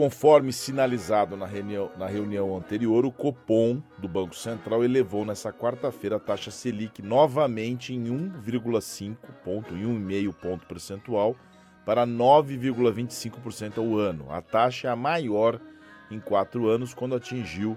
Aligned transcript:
conforme 0.00 0.50
sinalizado 0.50 1.36
na 1.36 1.44
reunião, 1.44 1.90
na 1.98 2.06
reunião 2.06 2.56
anterior, 2.56 3.04
o 3.04 3.12
Copom 3.12 3.82
do 3.98 4.08
Banco 4.08 4.34
Central 4.34 4.82
elevou 4.82 5.26
nessa 5.26 5.52
quarta-feira 5.52 6.16
a 6.16 6.18
taxa 6.18 6.50
Selic 6.50 7.02
novamente 7.02 7.92
em 7.92 8.04
1,5 8.04 9.18
ponto, 9.44 9.74
em 9.74 9.82
1,5 9.82 10.32
ponto 10.32 10.64
percentual 10.64 11.36
para 11.84 12.06
9,25% 12.06 13.76
ao 13.76 13.98
ano. 13.98 14.24
A 14.30 14.40
taxa 14.40 14.88
é 14.88 14.90
a 14.90 14.96
maior 14.96 15.60
em 16.10 16.18
quatro 16.18 16.66
anos, 16.66 16.94
quando 16.94 17.14
atingiu 17.14 17.76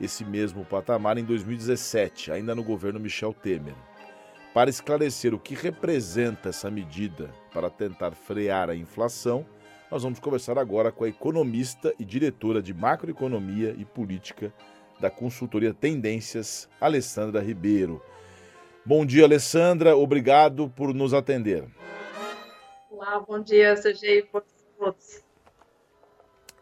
esse 0.00 0.24
mesmo 0.24 0.64
patamar 0.64 1.18
em 1.18 1.24
2017, 1.24 2.30
ainda 2.30 2.54
no 2.54 2.62
governo 2.62 3.00
Michel 3.00 3.34
Temer. 3.34 3.74
Para 4.54 4.70
esclarecer 4.70 5.34
o 5.34 5.38
que 5.38 5.56
representa 5.56 6.50
essa 6.50 6.70
medida 6.70 7.28
para 7.52 7.68
tentar 7.68 8.12
frear 8.12 8.70
a 8.70 8.76
inflação, 8.76 9.44
nós 9.90 10.04
vamos 10.04 10.20
conversar 10.20 10.56
agora 10.56 10.92
com 10.92 11.04
a 11.04 11.08
economista 11.08 11.92
e 11.98 12.04
diretora 12.04 12.62
de 12.62 12.72
macroeconomia 12.72 13.74
e 13.76 13.84
política 13.84 14.52
da 15.00 15.10
consultoria 15.10 15.74
Tendências, 15.74 16.68
Alessandra 16.80 17.40
Ribeiro. 17.40 18.00
Bom 18.84 19.04
dia, 19.04 19.24
Alessandra. 19.24 19.96
Obrigado 19.96 20.70
por 20.70 20.94
nos 20.94 21.12
atender. 21.12 21.64
Olá, 22.90 23.18
bom 23.20 23.42
dia, 23.42 23.76
Sergei. 23.76 24.28
todos. 24.78 25.24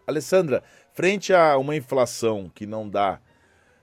Alessandra, 0.07 0.63
frente 0.95 1.35
a 1.35 1.59
uma 1.59 1.77
inflação 1.77 2.51
que 2.55 2.65
não 2.65 2.89
dá 2.89 3.21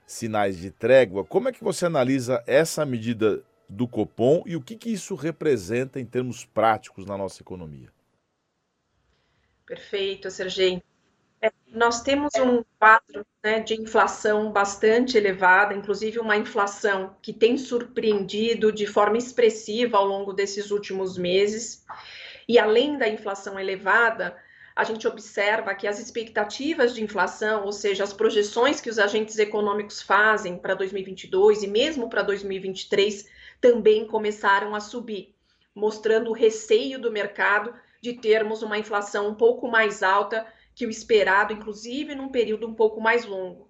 sinais 0.08 0.58
de 0.58 0.72
trégua, 0.72 1.23
como 1.23 1.50
é 1.50 1.52
que 1.52 1.64
você 1.64 1.86
analisa 1.86 2.44
essa 2.48 2.84
medida 2.84 3.44
do 3.70 3.88
Copom 3.88 4.44
e 4.45 4.55
o 4.55 4.62
que, 4.62 4.75
que 4.75 4.91
isso 4.91 5.14
representa 5.14 6.00
em 6.00 6.05
termos 6.05 6.45
práticos 6.45 7.05
na 7.05 7.17
nossa 7.17 7.41
economia? 7.41 7.95
Perfeito, 9.65 10.29
Sergei. 10.29 10.83
É, 11.41 11.51
nós 11.67 12.01
temos 12.01 12.33
um 12.35 12.63
quadro 12.79 13.25
né, 13.43 13.59
de 13.59 13.73
inflação 13.73 14.51
bastante 14.51 15.17
elevada, 15.17 15.73
inclusive 15.73 16.19
uma 16.19 16.38
inflação 16.38 17.16
que 17.22 17.33
tem 17.33 17.57
surpreendido 17.57 18.72
de 18.72 18.85
forma 18.85 19.17
expressiva 19.17 19.97
ao 19.97 20.05
longo 20.05 20.33
desses 20.33 20.72
últimos 20.72 21.17
meses. 21.17 21.85
E 22.47 22.59
além 22.59 22.97
da 22.97 23.07
inflação 23.07 23.59
elevada, 23.59 24.38
a 24.75 24.83
gente 24.83 25.07
observa 25.07 25.73
que 25.73 25.88
as 25.88 26.00
expectativas 26.00 26.94
de 26.94 27.03
inflação, 27.03 27.63
ou 27.63 27.72
seja, 27.72 28.03
as 28.03 28.13
projeções 28.13 28.81
que 28.81 28.89
os 28.89 29.00
agentes 29.00 29.39
econômicos 29.39 30.02
fazem 30.02 30.57
para 30.57 30.75
2022 30.75 31.63
e 31.63 31.67
mesmo 31.67 32.09
para 32.09 32.22
2023, 32.22 33.27
também 33.59 34.05
começaram 34.05 34.75
a 34.75 34.79
subir, 34.79 35.33
mostrando 35.73 36.29
o 36.29 36.33
receio 36.33 37.00
do 37.00 37.11
mercado 37.11 37.73
de 38.06 38.14
termos 38.14 38.61
uma 38.61 38.78
inflação 38.78 39.28
um 39.28 39.34
pouco 39.34 39.67
mais 39.67 40.03
alta 40.03 40.45
que 40.75 40.86
o 40.86 40.92
esperado, 40.92 41.53
inclusive 41.53 42.14
num 42.14 42.30
período 42.30 42.67
um 42.67 42.73
pouco 42.75 43.02
mais 43.02 43.25
longo. 43.25 43.67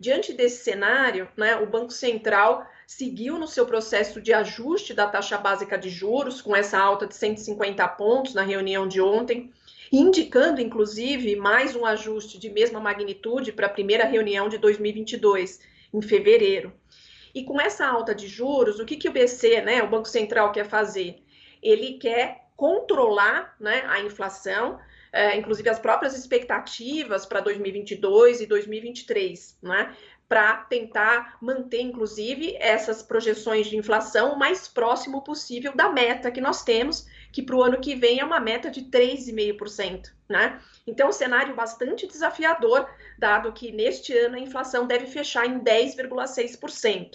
Diante 0.00 0.32
desse 0.32 0.64
cenário, 0.64 1.28
né, 1.36 1.54
o 1.54 1.66
Banco 1.66 1.92
Central 1.92 2.66
seguiu 2.84 3.38
no 3.38 3.46
seu 3.46 3.64
processo 3.64 4.20
de 4.20 4.32
ajuste 4.32 4.92
da 4.92 5.06
taxa 5.06 5.38
básica 5.38 5.78
de 5.78 5.88
juros, 5.88 6.42
com 6.42 6.56
essa 6.56 6.76
alta 6.76 7.06
de 7.06 7.14
150 7.14 7.86
pontos 7.90 8.34
na 8.34 8.42
reunião 8.42 8.88
de 8.88 9.00
ontem, 9.00 9.52
indicando, 9.92 10.60
inclusive, 10.60 11.36
mais 11.36 11.76
um 11.76 11.86
ajuste 11.86 12.40
de 12.40 12.50
mesma 12.50 12.80
magnitude 12.80 13.52
para 13.52 13.66
a 13.66 13.70
primeira 13.70 14.04
reunião 14.04 14.48
de 14.48 14.58
2022, 14.58 15.60
em 15.94 16.02
fevereiro. 16.02 16.72
E 17.32 17.44
com 17.44 17.60
essa 17.60 17.86
alta 17.86 18.12
de 18.12 18.26
juros, 18.26 18.80
o 18.80 18.84
que, 18.84 18.96
que 18.96 19.08
o 19.08 19.12
BC, 19.12 19.60
né, 19.60 19.80
o 19.80 19.88
Banco 19.88 20.08
Central, 20.08 20.50
quer 20.50 20.66
fazer? 20.68 21.22
Ele 21.62 21.98
quer 21.98 22.45
controlar 22.56 23.54
né, 23.60 23.84
a 23.86 24.00
inflação, 24.00 24.80
é, 25.12 25.36
inclusive 25.36 25.68
as 25.68 25.78
próprias 25.78 26.16
expectativas 26.16 27.26
para 27.26 27.40
2022 27.40 28.40
e 28.40 28.46
2023, 28.46 29.58
né, 29.62 29.94
para 30.28 30.56
tentar 30.56 31.36
manter, 31.40 31.80
inclusive, 31.80 32.56
essas 32.58 33.02
projeções 33.02 33.68
de 33.68 33.76
inflação 33.76 34.32
o 34.32 34.38
mais 34.38 34.66
próximo 34.66 35.22
possível 35.22 35.74
da 35.74 35.88
meta 35.88 36.32
que 36.32 36.40
nós 36.40 36.64
temos, 36.64 37.06
que 37.32 37.42
para 37.42 37.54
o 37.54 37.62
ano 37.62 37.80
que 37.80 37.94
vem 37.94 38.18
é 38.18 38.24
uma 38.24 38.40
meta 38.40 38.68
de 38.68 38.82
3,5%. 38.82 40.10
Né? 40.28 40.60
Então, 40.84 41.08
um 41.08 41.12
cenário 41.12 41.54
bastante 41.54 42.08
desafiador, 42.08 42.88
dado 43.16 43.52
que 43.52 43.70
neste 43.70 44.12
ano 44.16 44.34
a 44.34 44.40
inflação 44.40 44.86
deve 44.86 45.06
fechar 45.06 45.46
em 45.46 45.60
10,6%. 45.60 47.10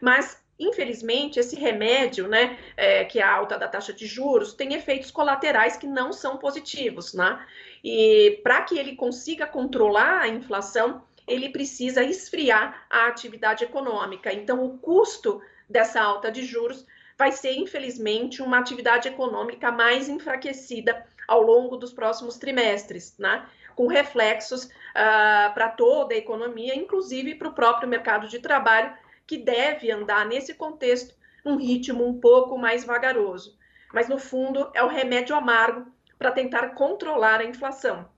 Mas 0.00 0.40
Infelizmente, 0.58 1.38
esse 1.38 1.54
remédio, 1.54 2.26
né, 2.28 2.58
é, 2.76 3.04
que 3.04 3.18
é 3.18 3.22
a 3.22 3.34
alta 3.34 3.58
da 3.58 3.68
taxa 3.68 3.92
de 3.92 4.06
juros, 4.06 4.54
tem 4.54 4.72
efeitos 4.72 5.10
colaterais 5.10 5.76
que 5.76 5.86
não 5.86 6.12
são 6.12 6.38
positivos, 6.38 7.12
né? 7.12 7.44
E 7.84 8.40
para 8.42 8.62
que 8.62 8.78
ele 8.78 8.96
consiga 8.96 9.46
controlar 9.46 10.20
a 10.22 10.28
inflação, 10.28 11.02
ele 11.26 11.50
precisa 11.50 12.02
esfriar 12.02 12.86
a 12.88 13.06
atividade 13.06 13.64
econômica. 13.64 14.32
Então, 14.32 14.64
o 14.64 14.78
custo 14.78 15.42
dessa 15.68 16.00
alta 16.00 16.30
de 16.30 16.44
juros 16.44 16.86
vai 17.18 17.32
ser, 17.32 17.52
infelizmente, 17.52 18.42
uma 18.42 18.58
atividade 18.58 19.08
econômica 19.08 19.70
mais 19.70 20.08
enfraquecida 20.08 21.04
ao 21.26 21.42
longo 21.42 21.76
dos 21.76 21.92
próximos 21.92 22.38
trimestres, 22.38 23.14
né? 23.18 23.46
Com 23.74 23.88
reflexos 23.88 24.64
uh, 24.64 25.52
para 25.52 25.68
toda 25.68 26.14
a 26.14 26.18
economia, 26.18 26.74
inclusive 26.74 27.34
para 27.34 27.48
o 27.48 27.54
próprio 27.54 27.88
mercado 27.88 28.28
de 28.28 28.38
trabalho, 28.38 28.96
que 29.26 29.36
deve 29.36 29.90
andar 29.90 30.26
nesse 30.26 30.54
contexto 30.54 31.14
num 31.44 31.56
ritmo 31.56 32.06
um 32.06 32.20
pouco 32.20 32.56
mais 32.58 32.84
vagaroso. 32.84 33.56
Mas, 33.92 34.08
no 34.08 34.18
fundo, 34.18 34.70
é 34.74 34.82
o 34.82 34.88
remédio 34.88 35.34
amargo 35.34 35.86
para 36.18 36.32
tentar 36.32 36.70
controlar 36.70 37.40
a 37.40 37.44
inflação. 37.44 38.08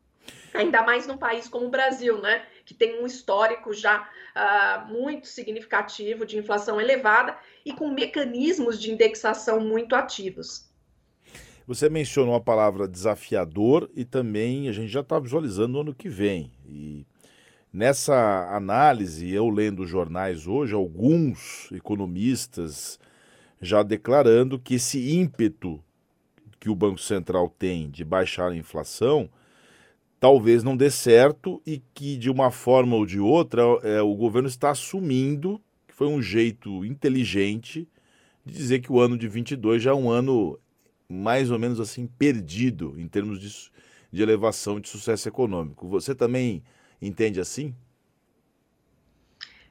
Ainda 0.55 0.83
mais 0.83 1.07
num 1.07 1.19
país 1.19 1.49
como 1.49 1.67
o 1.67 1.71
Brasil, 1.71 2.21
né? 2.21 2.45
Que 2.65 2.75
tem 2.75 3.03
um 3.03 3.07
histórico 3.07 3.73
já 3.73 4.01
uh, 4.03 4.93
muito 4.93 5.27
significativo 5.27 6.25
de 6.25 6.39
inflação 6.39 6.81
elevada 6.81 7.37
e 7.65 7.73
com 7.73 7.89
mecanismos 7.89 8.81
de 8.81 8.91
indexação 8.91 9.61
muito 9.61 9.95
ativos. 9.95 10.69
Você 11.67 11.91
mencionou 11.91 12.35
a 12.35 12.41
palavra 12.41 12.89
desafiador 12.89 13.91
e 13.95 14.03
também 14.05 14.71
a 14.71 14.73
gente 14.73 14.89
já 14.89 15.01
está 15.01 15.19
visualizando 15.19 15.77
o 15.77 15.81
ano 15.83 15.95
que 15.95 16.09
vem. 16.09 16.51
E 16.67 17.07
Nessa 17.73 18.49
análise, 18.51 19.31
eu 19.31 19.51
lendo 19.51 19.87
jornais 19.87 20.47
hoje, 20.47 20.75
alguns 20.75 21.71
economistas 21.73 22.99
já 23.61 23.83
declarando 23.83 24.59
que 24.59 24.75
esse 24.75 25.13
ímpeto 25.13 25.83
que 26.59 26.71
o 26.71 26.75
Banco 26.75 27.01
Central 27.01 27.55
tem 27.59 27.91
de 27.91 28.05
baixar 28.05 28.51
a 28.51 28.57
inflação 28.57 29.29
talvez 30.21 30.63
não 30.63 30.77
dê 30.77 30.91
certo 30.91 31.63
e 31.65 31.81
que 31.95 32.17
de 32.17 32.31
uma 32.31 32.51
forma 32.51 32.97
ou 32.97 33.07
de 33.07 33.21
outra 33.21 33.63
é, 33.83 34.01
o 34.01 34.15
governo 34.15 34.49
está 34.49 34.71
assumindo 34.71 35.61
que 35.87 35.95
foi 35.95 36.09
um 36.09 36.21
jeito 36.21 36.85
inteligente 36.85 37.89
de 38.45 38.55
dizer 38.55 38.81
que 38.81 38.91
o 38.91 39.01
ano 39.01 39.17
de 39.17 39.29
22 39.29 39.83
já 39.83 39.91
é 39.91 39.95
um 39.95 40.11
ano 40.11 40.59
mais 41.09 41.51
ou 41.51 41.59
menos 41.59 41.81
assim 41.81 42.07
perdido 42.07 42.95
em 42.99 43.07
termos 43.07 43.41
de, 43.41 43.71
de 44.11 44.23
elevação 44.23 44.81
de 44.81 44.89
sucesso 44.89 45.29
econômico. 45.29 45.87
Você 45.89 46.15
também 46.15 46.63
entende 47.01 47.41
assim? 47.41 47.75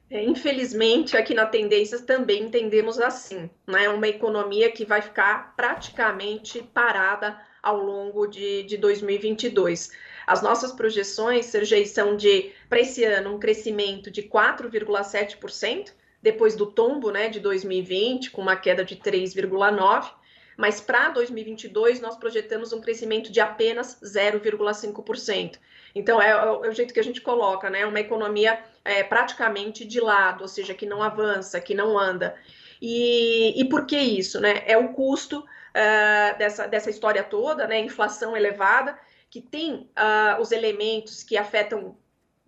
É, 0.10 0.24
infelizmente, 0.24 1.18
aqui 1.18 1.34
na 1.34 1.46
Tendências 1.46 2.02
também 2.02 2.44
entendemos 2.44 2.98
assim, 2.98 3.50
né? 3.68 3.90
Uma 3.90 4.08
economia 4.08 4.72
que 4.72 4.86
vai 4.86 5.02
ficar 5.02 5.54
praticamente 5.56 6.64
parada 6.64 7.38
ao 7.62 7.84
longo 7.84 8.26
de, 8.26 8.64
de 8.64 8.78
2022. 8.78 9.92
As 10.26 10.42
nossas 10.42 10.72
projeções, 10.72 11.48
Sergei, 11.48 11.86
são 11.86 12.16
de, 12.16 12.52
para 12.70 12.80
esse 12.80 13.04
ano, 13.04 13.36
um 13.36 13.40
crescimento 13.40 14.09
de 14.09 14.24
4,7%, 14.24 15.92
depois 16.22 16.56
do 16.56 16.66
tombo 16.66 17.12
né, 17.12 17.28
de 17.28 17.42
2020, 17.42 18.32
com 18.32 18.42
uma 18.42 18.56
queda 18.56 18.86
de 18.86 18.96
3,9%, 18.96 20.12
mas 20.58 20.82
para 20.82 21.09
2022 21.09 22.00
nós 22.00 22.16
projetamos 22.16 22.74
um 22.74 22.82
crescimento 22.82 23.32
de 23.32 23.40
apenas 23.40 24.00
0,5%. 24.02 25.58
Então, 25.94 26.22
é, 26.22 26.30
é, 26.30 26.52
o 26.52 26.72
jeito 26.72 26.94
que 26.94 27.00
a 27.00 27.03
gente 27.03 27.22
coloca, 27.22 27.70
né? 27.70 27.85
Uma 27.85 28.00
economia 28.00 28.59
é, 28.84 29.03
praticamente 29.03 29.85
de 29.85 30.00
lado, 30.00 30.41
ou 30.41 30.47
seja, 30.47 30.73
que 30.73 30.85
não 30.85 31.02
avança, 31.02 31.59
que 31.59 31.73
não 31.73 31.97
anda. 31.97 32.35
E, 32.82 33.59
e 33.59 33.66
por 33.66 33.85
que 33.85 33.97
isso? 33.97 34.40
Né? 34.40 34.64
É 34.66 34.78
o 34.78 34.94
custo 34.94 35.40
uh, 35.40 36.38
dessa, 36.38 36.67
dessa 36.67 36.90
história 36.90 37.23
toda, 37.23 37.67
né? 37.67 37.79
Inflação 37.79 38.35
elevada, 38.35 38.97
que 39.29 39.41
tem 39.41 39.90
uh, 39.97 40.41
os 40.41 40.52
elementos 40.52 41.23
que 41.23 41.38
afetam 41.38 41.97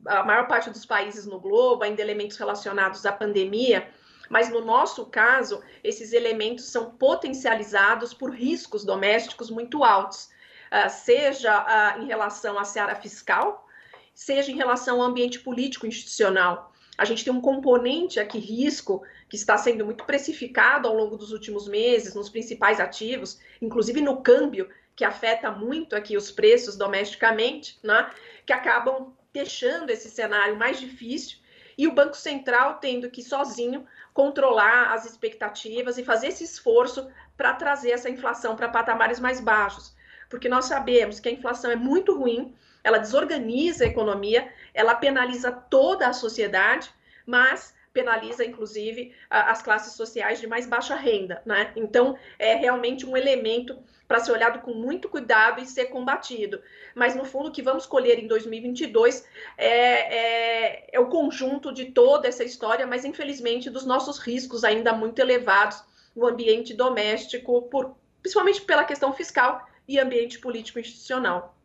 a 0.05 0.23
maior 0.23 0.47
parte 0.47 0.69
dos 0.69 0.85
países 0.85 1.25
no 1.25 1.39
globo, 1.39 1.83
ainda 1.83 2.01
elementos 2.01 2.37
relacionados 2.37 3.05
à 3.05 3.11
pandemia, 3.11 3.89
mas 4.29 4.49
no 4.49 4.63
nosso 4.63 5.07
caso, 5.07 5.61
esses 5.83 6.13
elementos 6.13 6.65
são 6.65 6.91
potencializados 6.91 8.13
por 8.13 8.31
riscos 8.31 8.85
domésticos 8.85 9.49
muito 9.49 9.83
altos. 9.83 10.29
Ah, 10.71 10.89
seja 10.89 11.51
ah, 11.51 11.97
em 11.99 12.05
relação 12.05 12.57
à 12.57 12.63
seara 12.63 12.95
fiscal, 12.95 13.67
seja 14.13 14.51
em 14.51 14.55
relação 14.55 15.01
ao 15.01 15.07
ambiente 15.07 15.39
político 15.39 15.87
institucional. 15.87 16.71
A 16.97 17.05
gente 17.05 17.23
tem 17.23 17.31
um 17.31 17.41
componente 17.41 18.19
aqui, 18.19 18.37
risco, 18.37 19.01
que 19.29 19.35
está 19.35 19.57
sendo 19.57 19.85
muito 19.85 20.03
precificado 20.03 20.87
ao 20.87 20.93
longo 20.93 21.15
dos 21.15 21.31
últimos 21.31 21.67
meses 21.67 22.13
nos 22.13 22.29
principais 22.29 22.79
ativos, 22.79 23.39
inclusive 23.61 24.01
no 24.01 24.21
câmbio, 24.21 24.69
que 24.95 25.05
afeta 25.05 25.49
muito 25.49 25.95
aqui 25.95 26.17
os 26.17 26.29
preços 26.29 26.75
domesticamente, 26.75 27.79
né, 27.81 28.09
que 28.45 28.51
acabam 28.51 29.13
deixando 29.31 29.89
esse 29.89 30.09
cenário 30.09 30.57
mais 30.57 30.79
difícil 30.79 31.37
e 31.77 31.87
o 31.87 31.93
Banco 31.93 32.17
Central 32.17 32.79
tendo 32.81 33.09
que 33.09 33.23
sozinho 33.23 33.87
controlar 34.13 34.91
as 34.91 35.05
expectativas 35.05 35.97
e 35.97 36.03
fazer 36.03 36.27
esse 36.27 36.43
esforço 36.43 37.09
para 37.37 37.53
trazer 37.53 37.91
essa 37.91 38.09
inflação 38.09 38.57
para 38.57 38.67
patamares 38.67 39.21
mais 39.21 39.39
baixos. 39.39 39.95
Porque 40.29 40.47
nós 40.47 40.65
sabemos 40.65 41.19
que 41.19 41.27
a 41.27 41.31
inflação 41.31 41.71
é 41.71 41.75
muito 41.75 42.17
ruim, 42.17 42.55
ela 42.83 42.97
desorganiza 42.97 43.83
a 43.83 43.87
economia, 43.87 44.51
ela 44.73 44.95
penaliza 44.95 45.51
toda 45.51 46.07
a 46.07 46.13
sociedade, 46.13 46.89
mas 47.25 47.73
penaliza, 47.91 48.45
inclusive, 48.45 49.13
as 49.29 49.61
classes 49.61 49.93
sociais 49.93 50.39
de 50.39 50.47
mais 50.47 50.67
baixa 50.67 50.95
renda, 50.95 51.41
né? 51.45 51.73
Então, 51.75 52.17
é 52.37 52.55
realmente 52.55 53.05
um 53.05 53.17
elemento 53.17 53.77
para 54.07 54.19
ser 54.19 54.31
olhado 54.31 54.59
com 54.61 54.73
muito 54.73 55.09
cuidado 55.09 55.61
e 55.61 55.65
ser 55.65 55.85
combatido. 55.85 56.61
Mas, 56.95 57.15
no 57.15 57.25
fundo, 57.25 57.49
o 57.49 57.51
que 57.51 57.61
vamos 57.61 57.85
colher 57.85 58.17
em 58.17 58.27
2022 58.27 59.27
é, 59.57 59.67
é, 59.67 60.87
é 60.93 60.99
o 60.99 61.07
conjunto 61.07 61.73
de 61.73 61.85
toda 61.91 62.27
essa 62.27 62.43
história, 62.43 62.87
mas, 62.87 63.05
infelizmente, 63.05 63.69
dos 63.69 63.85
nossos 63.85 64.17
riscos 64.17 64.63
ainda 64.63 64.93
muito 64.93 65.19
elevados 65.19 65.83
no 66.15 66.25
ambiente 66.25 66.73
doméstico, 66.73 67.63
por, 67.63 67.95
principalmente 68.21 68.61
pela 68.61 68.83
questão 68.83 69.13
fiscal 69.13 69.68
e 69.89 69.99
ambiente 69.99 70.37
político 70.37 70.79
institucional. 70.79 71.57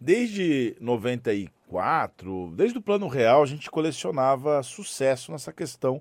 Desde 0.00 0.76
94, 0.80 2.52
desde 2.54 2.78
o 2.78 2.80
Plano 2.80 3.08
Real, 3.08 3.42
a 3.42 3.46
gente 3.46 3.68
colecionava 3.68 4.62
sucesso 4.62 5.32
nessa 5.32 5.52
questão 5.52 6.00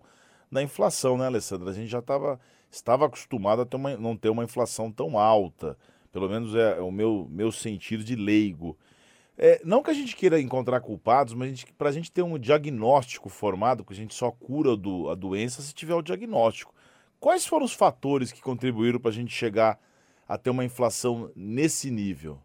da 0.51 0.61
inflação, 0.61 1.17
né, 1.17 1.25
Alessandra? 1.25 1.71
A 1.71 1.73
gente 1.73 1.89
já 1.89 2.01
tava, 2.01 2.39
estava 2.69 3.07
acostumado 3.07 3.63
a 3.63 3.65
ter 3.65 3.75
uma, 3.75 3.97
não 3.97 4.15
ter 4.15 4.29
uma 4.29 4.43
inflação 4.43 4.91
tão 4.91 5.17
alta. 5.17 5.75
Pelo 6.11 6.29
menos 6.29 6.53
é, 6.53 6.77
é 6.77 6.81
o 6.81 6.91
meu, 6.91 7.27
meu 7.31 7.51
sentido 7.51 8.03
de 8.03 8.15
leigo. 8.15 8.77
É, 9.35 9.59
não 9.65 9.81
que 9.81 9.89
a 9.89 9.95
gente 9.95 10.15
queira 10.15 10.39
encontrar 10.39 10.79
culpados, 10.79 11.33
mas 11.33 11.65
para 11.75 11.89
a 11.89 11.91
gente 11.91 12.11
ter 12.11 12.21
um 12.21 12.37
diagnóstico 12.37 13.29
formado, 13.29 13.83
que 13.83 13.93
a 13.93 13.95
gente 13.95 14.13
só 14.13 14.29
cura 14.29 14.77
do, 14.77 15.09
a 15.09 15.15
doença 15.15 15.63
se 15.63 15.73
tiver 15.73 15.95
o 15.95 16.03
diagnóstico. 16.03 16.71
Quais 17.19 17.47
foram 17.47 17.65
os 17.65 17.73
fatores 17.73 18.31
que 18.31 18.43
contribuíram 18.43 18.99
para 18.99 19.09
a 19.09 19.13
gente 19.13 19.33
chegar 19.33 19.79
a 20.33 20.37
ter 20.37 20.49
uma 20.49 20.65
inflação 20.65 21.31
nesse 21.35 21.91
nível? 21.91 22.41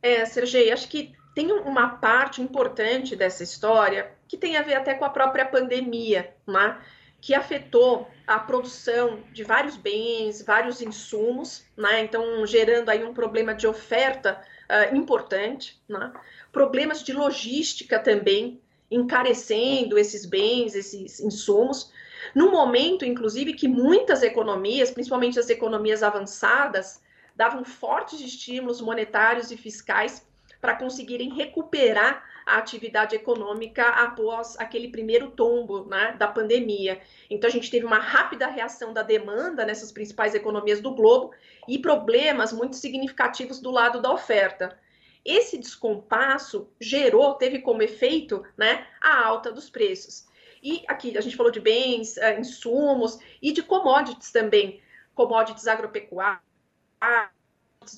É, 0.00 0.24
Sergei, 0.24 0.70
acho 0.70 0.88
que 0.88 1.12
tem 1.34 1.50
uma 1.50 1.88
parte 1.88 2.40
importante 2.40 3.16
dessa 3.16 3.42
história 3.42 4.12
que 4.28 4.36
tem 4.36 4.56
a 4.56 4.62
ver 4.62 4.74
até 4.74 4.94
com 4.94 5.04
a 5.04 5.10
própria 5.10 5.44
pandemia, 5.44 6.32
né? 6.46 6.80
que 7.20 7.34
afetou 7.34 8.08
a 8.28 8.38
produção 8.38 9.24
de 9.32 9.42
vários 9.42 9.76
bens, 9.76 10.40
vários 10.40 10.80
insumos, 10.80 11.64
né? 11.76 12.00
então 12.04 12.46
gerando 12.46 12.90
aí 12.90 13.02
um 13.02 13.12
problema 13.12 13.52
de 13.52 13.66
oferta 13.66 14.40
uh, 14.70 14.94
importante, 14.94 15.82
né? 15.88 16.12
problemas 16.52 17.02
de 17.02 17.12
logística 17.12 17.98
também, 17.98 18.60
encarecendo 18.88 19.98
esses 19.98 20.24
bens, 20.24 20.76
esses 20.76 21.18
insumos, 21.18 21.92
no 22.34 22.50
momento, 22.50 23.04
inclusive, 23.04 23.52
que 23.52 23.68
muitas 23.68 24.22
economias, 24.22 24.90
principalmente 24.90 25.38
as 25.38 25.50
economias 25.50 26.02
avançadas, 26.02 27.02
davam 27.34 27.64
fortes 27.64 28.20
estímulos 28.20 28.80
monetários 28.80 29.50
e 29.50 29.56
fiscais 29.56 30.26
para 30.60 30.74
conseguirem 30.74 31.32
recuperar 31.32 32.24
a 32.44 32.56
atividade 32.58 33.14
econômica 33.14 33.86
após 33.90 34.58
aquele 34.58 34.88
primeiro 34.88 35.30
tombo 35.30 35.84
né, 35.84 36.16
da 36.18 36.26
pandemia. 36.26 37.00
Então, 37.30 37.48
a 37.48 37.52
gente 37.52 37.70
teve 37.70 37.84
uma 37.84 37.98
rápida 37.98 38.46
reação 38.46 38.92
da 38.92 39.02
demanda 39.02 39.64
nessas 39.64 39.92
principais 39.92 40.34
economias 40.34 40.80
do 40.80 40.94
globo 40.94 41.32
e 41.68 41.78
problemas 41.78 42.52
muito 42.52 42.74
significativos 42.74 43.60
do 43.60 43.70
lado 43.70 44.00
da 44.00 44.10
oferta. 44.10 44.76
Esse 45.24 45.58
descompasso 45.58 46.68
gerou, 46.80 47.34
teve 47.34 47.58
como 47.58 47.82
efeito 47.82 48.42
né, 48.56 48.86
a 49.00 49.24
alta 49.24 49.52
dos 49.52 49.68
preços. 49.68 50.26
E 50.62 50.84
aqui 50.88 51.16
a 51.16 51.20
gente 51.20 51.36
falou 51.36 51.52
de 51.52 51.60
bens, 51.60 52.16
eh, 52.16 52.38
insumos 52.38 53.18
e 53.40 53.52
de 53.52 53.62
commodities 53.62 54.32
também, 54.32 54.82
commodities 55.14 55.66
agropecuárias 55.66 56.40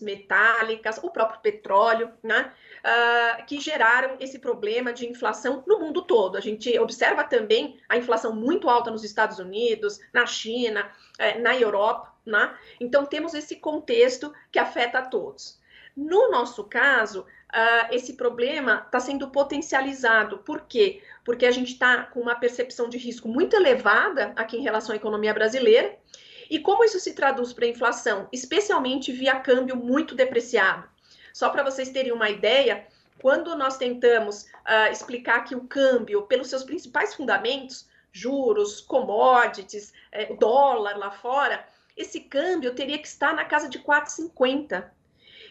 metálicas, 0.00 0.98
o 1.02 1.10
próprio 1.10 1.40
petróleo, 1.40 2.12
né, 2.22 2.52
uh, 2.84 3.44
que 3.46 3.58
geraram 3.58 4.16
esse 4.20 4.38
problema 4.38 4.92
de 4.92 5.08
inflação 5.08 5.64
no 5.66 5.80
mundo 5.80 6.02
todo. 6.02 6.36
A 6.36 6.40
gente 6.40 6.78
observa 6.78 7.24
também 7.24 7.80
a 7.88 7.96
inflação 7.96 8.34
muito 8.36 8.68
alta 8.68 8.90
nos 8.90 9.02
Estados 9.02 9.38
Unidos, 9.38 9.98
na 10.12 10.26
China, 10.26 10.90
eh, 11.18 11.38
na 11.38 11.56
Europa, 11.56 12.14
né? 12.24 12.56
Então 12.78 13.04
temos 13.04 13.34
esse 13.34 13.56
contexto 13.56 14.32
que 14.52 14.58
afeta 14.58 14.98
a 14.98 15.02
todos. 15.06 15.59
No 15.96 16.30
nosso 16.30 16.64
caso, 16.64 17.20
uh, 17.20 17.86
esse 17.90 18.14
problema 18.14 18.82
está 18.86 19.00
sendo 19.00 19.28
potencializado. 19.30 20.38
Por 20.38 20.62
quê? 20.62 21.02
Porque 21.24 21.46
a 21.46 21.50
gente 21.50 21.72
está 21.72 22.04
com 22.04 22.20
uma 22.20 22.34
percepção 22.34 22.88
de 22.88 22.98
risco 22.98 23.28
muito 23.28 23.56
elevada 23.56 24.32
aqui 24.36 24.56
em 24.56 24.62
relação 24.62 24.92
à 24.92 24.96
economia 24.96 25.34
brasileira 25.34 25.98
e 26.50 26.58
como 26.58 26.84
isso 26.84 26.98
se 26.98 27.14
traduz 27.14 27.52
para 27.52 27.64
a 27.64 27.68
inflação? 27.68 28.28
Especialmente 28.32 29.12
via 29.12 29.38
câmbio 29.38 29.76
muito 29.76 30.16
depreciado. 30.16 30.88
Só 31.32 31.48
para 31.48 31.62
vocês 31.62 31.90
terem 31.90 32.10
uma 32.10 32.28
ideia, 32.28 32.86
quando 33.22 33.54
nós 33.54 33.76
tentamos 33.76 34.42
uh, 34.42 34.90
explicar 34.90 35.44
que 35.44 35.54
o 35.54 35.68
câmbio, 35.68 36.22
pelos 36.22 36.48
seus 36.48 36.64
principais 36.64 37.14
fundamentos, 37.14 37.88
juros, 38.10 38.80
commodities, 38.80 39.92
eh, 40.10 40.34
dólar 40.34 40.98
lá 40.98 41.12
fora, 41.12 41.64
esse 41.96 42.18
câmbio 42.18 42.74
teria 42.74 42.98
que 42.98 43.06
estar 43.06 43.32
na 43.32 43.44
casa 43.44 43.68
de 43.68 43.78
4,50 43.78 44.90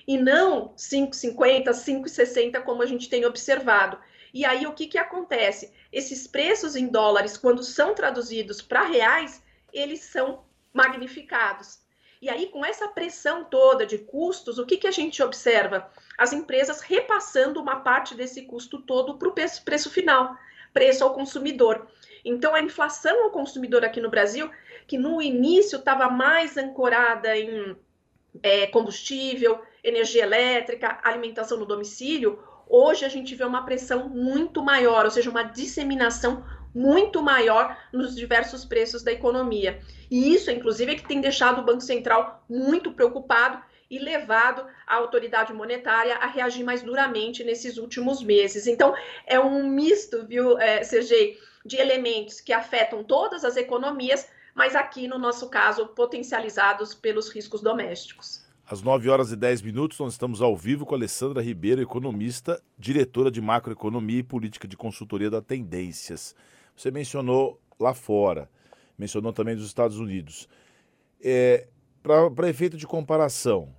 e 0.10 0.18
não 0.18 0.70
5,50, 0.70 1.66
5,60 1.66 2.64
como 2.64 2.82
a 2.82 2.86
gente 2.88 3.08
tem 3.08 3.28
observado. 3.28 3.96
E 4.34 4.44
aí 4.44 4.66
o 4.66 4.74
que, 4.74 4.88
que 4.88 4.98
acontece? 4.98 5.72
Esses 5.94 6.26
preços 6.26 6.76
em 6.76 6.88
dólares, 6.88 7.38
quando 7.38 7.62
são 7.62 7.94
traduzidos 7.94 8.60
para 8.60 8.88
reais, 8.88 9.44
eles 9.72 10.00
são 10.00 10.46
magnificados. 10.74 11.82
E 12.20 12.28
aí, 12.28 12.48
com 12.48 12.66
essa 12.66 12.88
pressão 12.88 13.44
toda 13.44 13.86
de 13.86 14.00
custos, 14.00 14.58
o 14.58 14.66
que, 14.66 14.78
que 14.78 14.88
a 14.88 14.92
gente 14.92 15.22
observa? 15.22 15.92
As 16.18 16.34
empresas 16.34 16.82
repassando 16.82 17.62
uma 17.62 17.82
parte 17.82 18.16
desse 18.16 18.42
custo 18.42 18.82
todo 18.82 19.16
para 19.16 19.30
o 19.30 19.32
preço, 19.32 19.92
final, 19.92 20.36
preço 20.74 21.04
ao 21.04 21.14
consumidor. 21.14 21.88
Então, 22.26 22.56
a 22.56 22.62
inflação 22.62 23.26
ao 23.26 23.30
consumidor 23.30 23.86
aqui 23.86 24.02
no 24.02 24.10
Brasil, 24.10 24.50
que 24.88 24.98
no 24.98 25.22
início 25.22 25.78
estava 25.78 26.10
mais 26.10 26.58
ancorada 26.58 27.38
em 27.38 27.78
é, 28.42 28.66
combustível, 28.68 29.62
energia 29.84 30.24
elétrica, 30.24 31.00
alimentação 31.04 31.58
no 31.58 31.66
domicílio, 31.66 32.40
hoje 32.68 33.06
a 33.06 33.10
gente 33.10 33.36
vê 33.36 33.44
uma 33.44 33.66
pressão 33.66 34.10
muito 34.10 34.64
maior, 34.64 35.06
ou 35.06 35.12
seja, 35.12 35.30
uma 35.30 35.44
disseminação 35.44 36.46
muito 36.74 37.22
maior 37.22 37.76
nos 37.92 38.16
diversos 38.16 38.64
preços 38.64 39.04
da 39.04 39.12
economia. 39.12 39.82
E 40.10 40.34
isso, 40.34 40.52
inclusive, 40.52 40.92
é 40.92 40.96
que 40.96 41.08
tem 41.08 41.20
deixado 41.20 41.60
o 41.60 41.66
Banco 41.66 41.82
Central 41.82 42.44
muito 42.48 42.92
preocupado 42.92 43.62
e 43.90 43.98
levado 43.98 44.66
a 44.86 44.96
autoridade 44.96 45.52
monetária 45.52 46.16
a 46.16 46.28
reagir 46.28 46.64
mais 46.64 46.84
duramente 46.84 47.44
nesses 47.44 47.78
últimos 47.78 48.22
meses. 48.22 48.68
Então, 48.68 48.94
é 49.26 49.40
um 49.40 49.68
misto, 49.68 50.26
viu, 50.28 50.60
é, 50.60 50.84
de 51.66 51.78
elementos 51.78 52.40
que 52.40 52.54
afetam 52.54 53.04
todas 53.04 53.44
as 53.44 53.58
economias, 53.58 54.30
mas 54.54 54.76
aqui, 54.76 55.08
no 55.08 55.18
nosso 55.18 55.50
caso, 55.50 55.88
potencializados 55.88 56.94
pelos 56.94 57.30
riscos 57.30 57.62
domésticos. 57.62 58.48
Às 58.70 58.84
9 58.84 59.10
horas 59.10 59.32
e 59.32 59.36
10 59.36 59.64
minutos, 59.64 59.98
nós 59.98 60.14
estamos 60.14 60.44
ao 60.44 60.56
vivo 60.56 60.86
com 60.86 60.94
a 60.94 60.98
Alessandra 61.00 61.42
Ribeiro, 61.42 61.82
economista, 61.82 62.62
diretora 62.78 63.32
de 63.32 63.42
macroeconomia 63.42 64.20
e 64.20 64.24
política 64.24 64.68
de 64.68 64.78
consultoria 64.78 65.28
da 65.28 65.42
Tendências. 65.42 66.36
Você 66.78 66.92
mencionou 66.92 67.60
lá 67.80 67.96
fora, 67.96 68.48
mencionou 68.96 69.34
também 69.34 69.56
dos 69.56 69.66
Estados 69.66 69.98
Unidos. 69.98 70.48
É, 71.20 71.68
Para 72.04 72.48
efeito 72.48 72.78
de 72.78 72.86
comparação, 72.86 73.74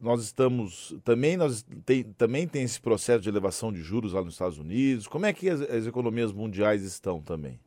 nós 0.00 0.24
estamos 0.24 0.96
também 1.04 1.36
nós 1.36 1.64
tem, 1.86 2.02
também 2.02 2.48
tem 2.48 2.64
esse 2.64 2.80
processo 2.80 3.22
de 3.22 3.28
elevação 3.28 3.72
de 3.72 3.82
juros 3.82 4.14
lá 4.14 4.20
nos 4.20 4.34
Estados 4.34 4.58
Unidos. 4.58 5.06
Como 5.06 5.26
é 5.26 5.32
que 5.32 5.48
as, 5.48 5.60
as 5.60 5.86
economias 5.86 6.32
mundiais 6.32 6.82
estão 6.82 7.22
também? 7.22 7.60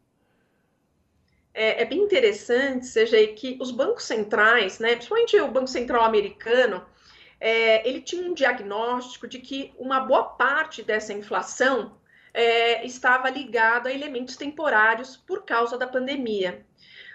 É, 1.60 1.82
é, 1.82 1.86
bem 1.86 1.98
interessante, 2.04 2.86
seja 2.86 3.18
que 3.34 3.58
os 3.60 3.72
bancos 3.72 4.04
centrais, 4.04 4.78
né, 4.78 4.90
principalmente 4.94 5.42
o 5.42 5.48
Banco 5.48 5.66
Central 5.66 6.04
americano, 6.04 6.86
é, 7.40 7.88
ele 7.90 8.00
tinha 8.00 8.30
um 8.30 8.36
diagnóstico 8.36 9.28
de 9.28 9.40
que 9.40 9.74
uma 9.76 10.02
boa 10.02 10.24
parte 10.24 10.84
dessa 10.84 11.14
inflação 11.14 11.98
é, 12.32 12.86
estava 12.86 13.28
ligado 13.32 13.88
a 13.88 13.92
elementos 13.92 14.38
temporários 14.38 15.18
por 15.18 15.46
causa 15.46 15.80
da 15.80 15.88
pandemia. 15.88 16.64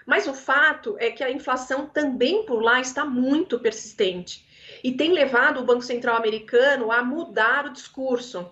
Mas 0.05 0.27
o 0.27 0.33
fato 0.33 0.97
é 0.99 1.09
que 1.09 1.23
a 1.23 1.31
inflação 1.31 1.87
também 1.87 2.45
por 2.45 2.61
lá 2.61 2.81
está 2.81 3.05
muito 3.05 3.57
persistente 3.59 4.45
e 4.83 4.91
tem 4.91 5.13
levado 5.13 5.61
o 5.61 5.65
Banco 5.65 5.83
Central 5.83 6.17
americano 6.17 6.91
a 6.91 7.01
mudar 7.01 7.67
o 7.67 7.71
discurso 7.71 8.51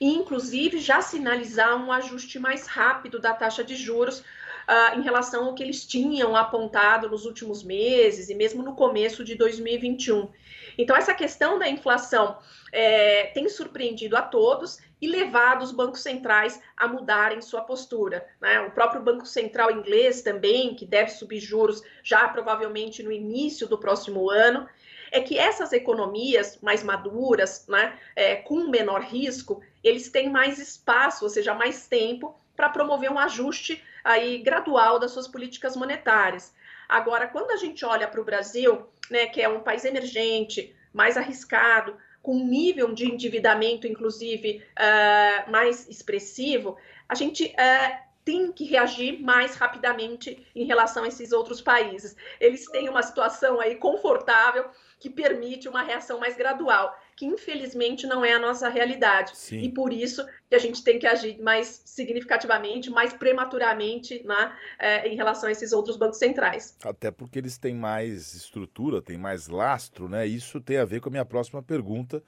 e, 0.00 0.08
inclusive, 0.08 0.80
já 0.80 1.00
sinalizar 1.00 1.76
um 1.76 1.92
ajuste 1.92 2.40
mais 2.40 2.66
rápido 2.66 3.20
da 3.20 3.32
taxa 3.32 3.62
de 3.62 3.76
juros 3.76 4.24
uh, 4.68 4.98
em 4.98 5.02
relação 5.02 5.46
ao 5.46 5.54
que 5.54 5.62
eles 5.62 5.86
tinham 5.86 6.36
apontado 6.36 7.08
nos 7.08 7.24
últimos 7.24 7.62
meses 7.62 8.28
e 8.28 8.34
mesmo 8.34 8.62
no 8.62 8.74
começo 8.74 9.24
de 9.24 9.34
2021. 9.34 10.28
Então, 10.76 10.94
essa 10.94 11.14
questão 11.14 11.58
da 11.58 11.68
inflação 11.68 12.38
é, 12.70 13.24
tem 13.34 13.48
surpreendido 13.48 14.16
a 14.16 14.22
todos 14.22 14.78
e 15.00 15.08
levado 15.08 15.62
os 15.62 15.72
bancos 15.72 16.02
centrais 16.02 16.60
a 16.76 16.86
mudarem 16.86 17.40
sua 17.40 17.62
postura. 17.62 18.26
Né? 18.40 18.60
O 18.60 18.70
próprio 18.70 19.02
Banco 19.02 19.26
Central 19.26 19.72
inglês 19.72 20.22
também, 20.22 20.74
que 20.74 20.86
deve 20.86 21.10
subir 21.10 21.40
juros 21.40 21.82
já 22.02 22.28
provavelmente 22.28 23.02
no 23.02 23.10
início 23.10 23.66
do 23.66 23.78
próximo 23.78 24.30
ano, 24.30 24.68
é 25.10 25.20
que 25.20 25.38
essas 25.38 25.72
economias 25.72 26.58
mais 26.60 26.82
maduras, 26.82 27.66
né, 27.66 27.98
é, 28.14 28.36
com 28.36 28.68
menor 28.68 29.00
risco, 29.00 29.62
eles 29.82 30.10
têm 30.10 30.28
mais 30.28 30.58
espaço, 30.58 31.24
ou 31.24 31.30
seja, 31.30 31.54
mais 31.54 31.86
tempo 31.86 32.36
para 32.54 32.68
promover 32.68 33.10
um 33.10 33.18
ajuste 33.18 33.82
aí 34.02 34.38
gradual 34.38 34.98
das 34.98 35.10
suas 35.10 35.28
políticas 35.28 35.76
monetárias. 35.76 36.54
Agora, 36.88 37.26
quando 37.28 37.50
a 37.50 37.56
gente 37.56 37.84
olha 37.84 38.08
para 38.08 38.20
o 38.20 38.24
Brasil, 38.24 38.86
né, 39.10 39.26
que 39.26 39.42
é 39.42 39.48
um 39.48 39.60
país 39.60 39.84
emergente, 39.84 40.74
mais 40.92 41.16
arriscado, 41.16 41.96
com 42.22 42.36
um 42.36 42.46
nível 42.46 42.92
de 42.92 43.06
endividamento, 43.06 43.86
inclusive, 43.86 44.62
uh, 44.76 45.50
mais 45.50 45.88
expressivo, 45.88 46.76
a 47.08 47.14
gente 47.14 47.44
uh, 47.44 48.07
tem 48.28 48.52
que 48.52 48.64
reagir 48.64 49.22
mais 49.22 49.54
rapidamente 49.54 50.46
em 50.54 50.66
relação 50.66 51.04
a 51.04 51.08
esses 51.08 51.32
outros 51.32 51.62
países. 51.62 52.14
Eles 52.38 52.66
têm 52.66 52.86
uma 52.86 53.02
situação 53.02 53.58
aí 53.58 53.76
confortável 53.76 54.66
que 55.00 55.08
permite 55.08 55.66
uma 55.66 55.82
reação 55.82 56.20
mais 56.20 56.36
gradual 56.36 56.94
que 57.16 57.24
infelizmente 57.26 58.06
não 58.06 58.24
é 58.24 58.34
a 58.34 58.38
nossa 58.38 58.68
realidade. 58.68 59.36
Sim. 59.36 59.58
E 59.60 59.72
por 59.72 59.92
isso 59.92 60.24
que 60.48 60.54
a 60.54 60.58
gente 60.58 60.84
tem 60.84 61.00
que 61.00 61.06
agir 61.06 61.40
mais 61.40 61.82
significativamente, 61.84 62.90
mais 62.90 63.12
prematuramente 63.12 64.22
né, 64.24 64.52
é, 64.78 65.08
em 65.08 65.16
relação 65.16 65.48
a 65.48 65.52
esses 65.52 65.72
outros 65.72 65.96
bancos 65.96 66.18
centrais. 66.18 66.76
Até 66.84 67.10
porque 67.10 67.40
eles 67.40 67.58
têm 67.58 67.74
mais 67.74 68.34
estrutura, 68.34 69.02
têm 69.02 69.18
mais 69.18 69.48
lastro, 69.48 70.08
né? 70.08 70.28
Isso 70.28 70.60
tem 70.60 70.76
a 70.76 70.84
ver 70.84 71.00
com 71.00 71.08
a 71.08 71.10
minha 71.10 71.24
próxima 71.24 71.60
pergunta, 71.60 72.22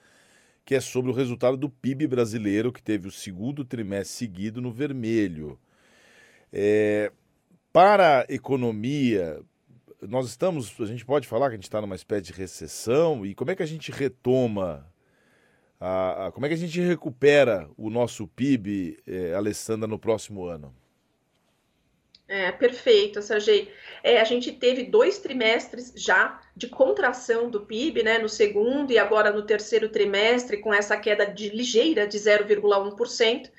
que 0.65 0.75
é 0.75 0.81
sobre 0.81 1.13
o 1.13 1.15
resultado 1.15 1.57
do 1.57 1.71
PIB 1.71 2.09
brasileiro, 2.09 2.73
que 2.73 2.83
teve 2.83 3.07
o 3.07 3.13
segundo 3.13 3.65
trimestre 3.65 4.17
seguido 4.17 4.61
no 4.61 4.73
vermelho. 4.73 5.57
É, 6.53 7.13
para 7.73 8.21
a 8.21 8.27
economia, 8.33 9.41
nós 10.03 10.27
estamos, 10.27 10.75
a 10.81 10.87
gente 10.87 11.05
pode 11.05 11.29
falar 11.29 11.49
que 11.49 11.55
a 11.55 11.57
gente 11.57 11.65
está 11.65 11.81
numa 11.81 11.95
espécie 11.95 12.25
de 12.25 12.33
recessão 12.33 13.25
e 13.25 13.35
como 13.35 13.51
é 13.51 13.57
que 13.57 13.63
a 13.63 13.67
gente 13.67 13.93
retoma, 13.93 14.87
a, 15.79 16.27
a 16.27 16.33
como 16.33 16.47
é 16.47 16.49
que 16.49 16.55
a 16.55 16.59
gente 16.59 16.81
recupera 16.81 17.69
o 17.77 17.91
nosso 17.91 18.27
PIB, 18.27 18.99
é, 19.07 19.35
Alessandra, 19.35 19.87
no 19.87 19.99
próximo 19.99 20.45
ano? 20.45 20.75
É, 22.27 22.53
perfeito, 22.53 23.21
Sergei. 23.21 23.73
É, 24.05 24.21
a 24.21 24.25
gente 24.25 24.53
teve 24.53 24.85
dois 24.85 25.19
trimestres 25.19 25.93
já 25.97 26.41
de 26.57 26.69
contração 26.69 27.51
do 27.51 27.63
PIB, 27.63 28.05
né, 28.05 28.19
no 28.19 28.29
segundo 28.29 28.93
e 28.93 28.99
agora 28.99 29.33
no 29.33 29.43
terceiro 29.43 29.89
trimestre, 29.89 30.59
com 30.59 30.73
essa 30.73 30.97
queda 30.97 31.27
de 31.27 31.49
ligeira 31.49 32.07
de 32.07 32.17
0,1%. 32.17 33.51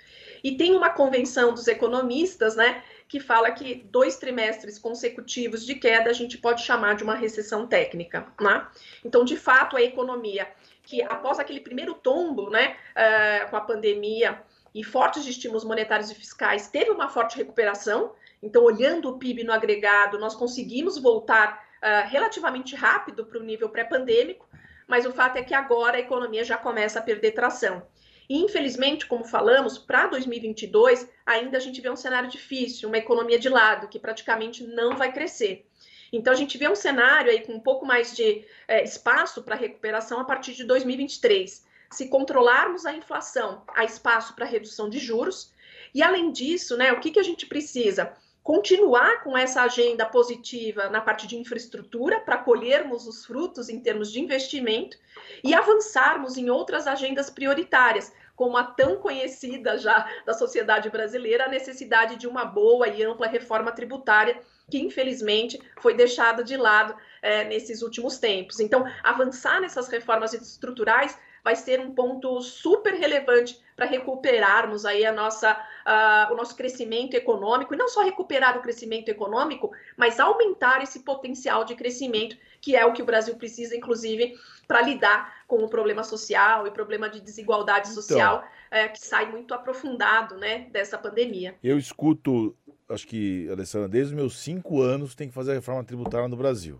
E 0.43 0.57
tem 0.57 0.75
uma 0.75 0.89
convenção 0.89 1.53
dos 1.53 1.67
economistas, 1.67 2.55
né, 2.55 2.83
que 3.07 3.19
fala 3.19 3.51
que 3.51 3.83
dois 3.91 4.17
trimestres 4.17 4.79
consecutivos 4.79 5.65
de 5.65 5.75
queda 5.75 6.09
a 6.09 6.13
gente 6.13 6.37
pode 6.37 6.63
chamar 6.63 6.95
de 6.95 7.03
uma 7.03 7.15
recessão 7.15 7.67
técnica, 7.67 8.27
né? 8.39 8.67
Então, 9.03 9.23
de 9.23 9.35
fato, 9.35 9.75
a 9.75 9.81
economia 9.81 10.47
que 10.83 11.01
após 11.03 11.39
aquele 11.39 11.59
primeiro 11.59 11.93
tombo, 11.93 12.49
né, 12.49 12.75
uh, 12.91 13.49
com 13.49 13.55
a 13.55 13.61
pandemia 13.61 14.41
e 14.73 14.83
fortes 14.83 15.25
estímulos 15.25 15.63
monetários 15.63 16.09
e 16.09 16.15
fiscais, 16.15 16.67
teve 16.67 16.89
uma 16.89 17.09
forte 17.09 17.37
recuperação. 17.37 18.13
Então, 18.41 18.63
olhando 18.63 19.09
o 19.09 19.17
PIB 19.17 19.43
no 19.43 19.53
agregado, 19.53 20.17
nós 20.19 20.35
conseguimos 20.35 20.97
voltar 20.97 21.63
uh, 21.77 22.09
relativamente 22.09 22.75
rápido 22.75 23.25
para 23.25 23.39
o 23.39 23.43
nível 23.43 23.69
pré-pandêmico, 23.69 24.47
mas 24.87 25.05
o 25.05 25.11
fato 25.11 25.37
é 25.37 25.43
que 25.43 25.53
agora 25.53 25.97
a 25.97 26.01
economia 26.01 26.43
já 26.43 26.57
começa 26.57 26.99
a 26.99 27.01
perder 27.01 27.31
tração. 27.31 27.83
E, 28.31 28.37
infelizmente, 28.37 29.07
como 29.07 29.25
falamos, 29.25 29.77
para 29.77 30.07
2022 30.07 31.05
ainda 31.25 31.57
a 31.57 31.59
gente 31.59 31.81
vê 31.81 31.89
um 31.89 31.97
cenário 31.97 32.29
difícil, 32.29 32.87
uma 32.87 32.97
economia 32.97 33.37
de 33.37 33.49
lado, 33.49 33.89
que 33.89 33.99
praticamente 33.99 34.63
não 34.63 34.95
vai 34.95 35.11
crescer. 35.11 35.67
Então, 36.13 36.31
a 36.31 36.35
gente 36.37 36.57
vê 36.57 36.69
um 36.69 36.75
cenário 36.75 37.29
aí 37.29 37.41
com 37.41 37.51
um 37.51 37.59
pouco 37.59 37.85
mais 37.85 38.15
de 38.15 38.45
é, 38.69 38.85
espaço 38.85 39.43
para 39.43 39.57
recuperação 39.57 40.17
a 40.17 40.23
partir 40.23 40.53
de 40.53 40.63
2023. 40.63 41.67
Se 41.91 42.07
controlarmos 42.07 42.85
a 42.85 42.93
inflação, 42.93 43.63
há 43.67 43.83
espaço 43.83 44.33
para 44.33 44.45
redução 44.45 44.89
de 44.89 44.97
juros. 44.97 45.51
E, 45.93 46.01
além 46.01 46.31
disso, 46.31 46.77
né, 46.77 46.93
o 46.93 47.01
que, 47.01 47.11
que 47.11 47.19
a 47.19 47.23
gente 47.23 47.45
precisa? 47.45 48.13
Continuar 48.41 49.23
com 49.23 49.37
essa 49.37 49.61
agenda 49.61 50.05
positiva 50.05 50.89
na 50.89 51.01
parte 51.01 51.27
de 51.27 51.37
infraestrutura 51.37 52.19
para 52.21 52.37
colhermos 52.37 53.05
os 53.05 53.25
frutos 53.25 53.67
em 53.67 53.81
termos 53.81 54.09
de 54.09 54.19
investimento 54.19 54.97
e 55.43 55.53
avançarmos 55.53 56.37
em 56.37 56.49
outras 56.49 56.87
agendas 56.87 57.29
prioritárias, 57.29 58.11
como 58.41 58.57
a 58.57 58.63
tão 58.63 58.95
conhecida 58.95 59.77
já 59.77 60.03
da 60.25 60.33
sociedade 60.33 60.89
brasileira, 60.89 61.45
a 61.45 61.47
necessidade 61.47 62.15
de 62.15 62.25
uma 62.25 62.43
boa 62.43 62.87
e 62.87 63.03
ampla 63.03 63.27
reforma 63.27 63.71
tributária, 63.71 64.41
que 64.67 64.79
infelizmente 64.79 65.61
foi 65.79 65.93
deixada 65.93 66.43
de 66.43 66.57
lado 66.57 66.95
é, 67.21 67.43
nesses 67.43 67.83
últimos 67.83 68.17
tempos. 68.17 68.59
Então, 68.59 68.83
avançar 69.03 69.61
nessas 69.61 69.87
reformas 69.89 70.33
estruturais 70.33 71.15
vai 71.43 71.55
ser 71.55 71.79
um 71.79 71.93
ponto 71.93 72.41
super 72.41 72.93
relevante 72.93 73.59
para 73.75 73.85
recuperarmos 73.85 74.85
aí 74.85 75.05
a 75.05 75.11
nossa, 75.11 75.53
uh, 75.53 76.33
o 76.33 76.35
nosso 76.35 76.55
crescimento 76.55 77.15
econômico, 77.15 77.73
e 77.73 77.77
não 77.77 77.87
só 77.87 78.03
recuperar 78.03 78.57
o 78.57 78.61
crescimento 78.61 79.09
econômico, 79.09 79.71
mas 79.97 80.19
aumentar 80.19 80.83
esse 80.83 80.99
potencial 80.99 81.65
de 81.65 81.75
crescimento, 81.75 82.37
que 82.61 82.75
é 82.75 82.85
o 82.85 82.93
que 82.93 83.01
o 83.01 83.05
Brasil 83.05 83.35
precisa, 83.35 83.75
inclusive, 83.75 84.37
para 84.67 84.81
lidar 84.81 85.41
com 85.47 85.57
o 85.63 85.69
problema 85.69 86.03
social 86.03 86.67
e 86.67 86.71
problema 86.71 87.09
de 87.09 87.19
desigualdade 87.19 87.89
então, 87.89 88.01
social 88.01 88.43
é, 88.69 88.87
que 88.87 88.99
sai 88.99 89.29
muito 89.29 89.53
aprofundado 89.53 90.37
né, 90.37 90.67
dessa 90.71 90.97
pandemia. 90.97 91.55
Eu 91.61 91.77
escuto, 91.77 92.55
acho 92.87 93.05
que, 93.05 93.49
Alessandra, 93.49 93.89
desde 93.89 94.13
os 94.13 94.17
meus 94.17 94.39
cinco 94.39 94.81
anos 94.81 95.13
tem 95.13 95.27
que 95.27 95.33
fazer 95.33 95.51
a 95.51 95.55
reforma 95.55 95.83
tributária 95.83 96.27
no 96.27 96.37
Brasil. 96.37 96.79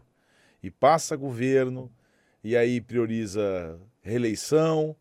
E 0.63 0.72
passa 0.72 1.18
governo, 1.18 1.91
e 2.44 2.56
aí 2.56 2.80
prioriza 2.80 3.77
reeleição, 4.01 4.96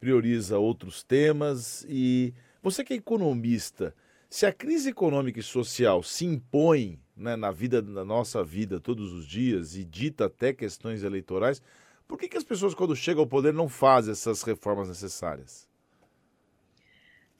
prioriza 0.00 0.58
outros 0.58 1.02
temas. 1.02 1.86
E 1.88 2.34
você 2.62 2.82
que 2.84 2.94
é 2.94 2.96
economista, 2.96 3.94
se 4.28 4.46
a 4.46 4.52
crise 4.52 4.90
econômica 4.90 5.40
e 5.40 5.42
social 5.42 6.02
se 6.02 6.24
impõe 6.24 7.00
né, 7.16 7.36
na 7.36 7.50
vida, 7.50 7.80
na 7.80 8.04
nossa 8.04 8.42
vida 8.42 8.80
todos 8.80 9.12
os 9.12 9.26
dias 9.26 9.76
e 9.76 9.84
dita 9.84 10.26
até 10.26 10.52
questões 10.52 11.02
eleitorais, 11.02 11.62
por 12.06 12.18
que, 12.18 12.28
que 12.28 12.36
as 12.36 12.44
pessoas, 12.44 12.74
quando 12.74 12.94
chegam 12.94 13.22
ao 13.22 13.26
poder, 13.26 13.52
não 13.52 13.68
fazem 13.68 14.12
essas 14.12 14.42
reformas 14.42 14.88
necessárias? 14.88 15.68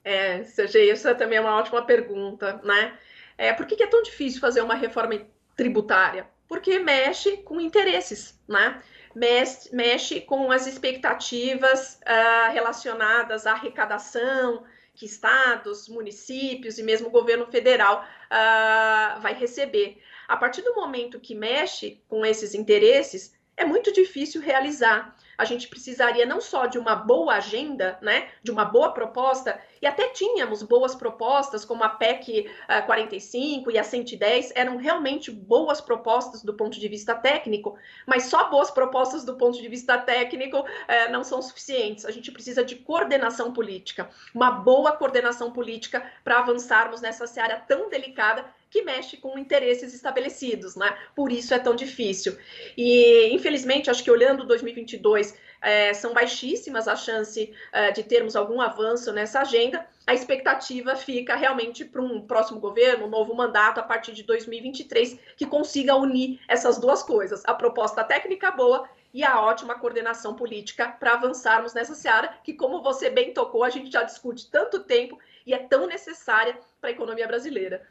É, 0.02 0.44
Sergei, 0.44 0.90
essa 0.90 1.14
também 1.14 1.38
é 1.38 1.40
uma 1.40 1.56
ótima 1.56 1.84
pergunta, 1.84 2.60
né? 2.64 2.96
É, 3.36 3.52
por 3.52 3.66
que, 3.66 3.76
que 3.76 3.82
é 3.82 3.86
tão 3.86 4.02
difícil 4.02 4.40
fazer 4.40 4.62
uma 4.62 4.74
reforma 4.74 5.20
tributária? 5.56 6.28
Porque 6.48 6.78
mexe 6.78 7.38
com 7.38 7.60
interesses, 7.60 8.40
né? 8.48 8.80
Mexe, 9.16 9.74
mexe 9.74 10.20
com 10.20 10.52
as 10.52 10.66
expectativas 10.66 11.98
uh, 12.02 12.52
relacionadas 12.52 13.46
à 13.46 13.52
arrecadação 13.52 14.62
que 14.94 15.06
estados, 15.06 15.88
municípios 15.88 16.76
e 16.76 16.82
mesmo 16.82 17.08
o 17.08 17.10
governo 17.10 17.46
federal 17.46 18.04
uh, 18.04 19.18
vai 19.22 19.32
receber. 19.32 20.02
A 20.28 20.36
partir 20.36 20.60
do 20.60 20.74
momento 20.74 21.18
que 21.18 21.34
mexe 21.34 22.02
com 22.08 22.26
esses 22.26 22.54
interesses, 22.54 23.34
é 23.56 23.64
muito 23.64 23.92
difícil 23.92 24.40
realizar. 24.40 25.16
A 25.38 25.44
gente 25.44 25.68
precisaria 25.68 26.24
não 26.24 26.40
só 26.40 26.66
de 26.66 26.78
uma 26.78 26.94
boa 26.94 27.34
agenda, 27.34 27.98
né, 28.00 28.28
de 28.42 28.50
uma 28.50 28.64
boa 28.64 28.92
proposta, 28.92 29.60
e 29.80 29.86
até 29.86 30.08
tínhamos 30.08 30.62
boas 30.62 30.94
propostas, 30.94 31.64
como 31.64 31.84
a 31.84 31.90
PEC 31.90 32.48
uh, 32.48 32.86
45 32.86 33.70
e 33.70 33.78
a 33.78 33.84
110, 33.84 34.52
eram 34.54 34.76
realmente 34.76 35.30
boas 35.30 35.80
propostas 35.80 36.42
do 36.42 36.54
ponto 36.54 36.80
de 36.80 36.88
vista 36.88 37.14
técnico, 37.14 37.78
mas 38.06 38.24
só 38.24 38.48
boas 38.48 38.70
propostas 38.70 39.24
do 39.24 39.36
ponto 39.36 39.60
de 39.60 39.68
vista 39.68 39.98
técnico 39.98 40.60
uh, 40.60 41.12
não 41.12 41.22
são 41.22 41.42
suficientes. 41.42 42.06
A 42.06 42.10
gente 42.10 42.32
precisa 42.32 42.64
de 42.64 42.76
coordenação 42.76 43.52
política, 43.52 44.08
uma 44.34 44.50
boa 44.50 44.92
coordenação 44.92 45.50
política 45.50 46.04
para 46.24 46.38
avançarmos 46.38 47.02
nessa 47.02 47.26
seara 47.26 47.56
tão 47.56 47.90
delicada 47.90 48.44
que 48.70 48.82
mexe 48.82 49.16
com 49.16 49.38
interesses 49.38 49.94
estabelecidos, 49.94 50.76
né? 50.76 50.96
Por 51.14 51.32
isso 51.32 51.54
é 51.54 51.58
tão 51.58 51.74
difícil. 51.74 52.36
E, 52.76 53.28
infelizmente, 53.32 53.90
acho 53.90 54.02
que 54.02 54.10
olhando 54.10 54.44
2022, 54.44 55.36
é, 55.60 55.94
são 55.94 56.12
baixíssimas 56.12 56.86
a 56.86 56.96
chance 56.96 57.52
é, 57.72 57.90
de 57.90 58.02
termos 58.02 58.36
algum 58.36 58.60
avanço 58.60 59.12
nessa 59.12 59.40
agenda. 59.40 59.86
A 60.06 60.14
expectativa 60.14 60.94
fica 60.94 61.34
realmente 61.34 61.84
para 61.84 62.00
um 62.02 62.20
próximo 62.20 62.60
governo, 62.60 63.06
um 63.06 63.10
novo 63.10 63.34
mandato 63.34 63.80
a 63.80 63.82
partir 63.82 64.12
de 64.12 64.22
2023, 64.22 65.18
que 65.36 65.46
consiga 65.46 65.96
unir 65.96 66.40
essas 66.48 66.78
duas 66.78 67.02
coisas: 67.02 67.42
a 67.44 67.54
proposta 67.54 68.04
técnica 68.04 68.50
boa 68.50 68.88
e 69.12 69.24
a 69.24 69.40
ótima 69.40 69.78
coordenação 69.78 70.34
política 70.34 70.88
para 70.88 71.14
avançarmos 71.14 71.72
nessa 71.72 71.94
seara, 71.94 72.34
que, 72.44 72.52
como 72.52 72.82
você 72.82 73.08
bem 73.08 73.32
tocou, 73.32 73.64
a 73.64 73.70
gente 73.70 73.90
já 73.90 74.02
discute 74.02 74.50
tanto 74.50 74.80
tempo 74.80 75.18
e 75.46 75.54
é 75.54 75.58
tão 75.58 75.86
necessária 75.86 76.58
para 76.80 76.90
a 76.90 76.92
economia 76.92 77.26
brasileira. 77.26 77.88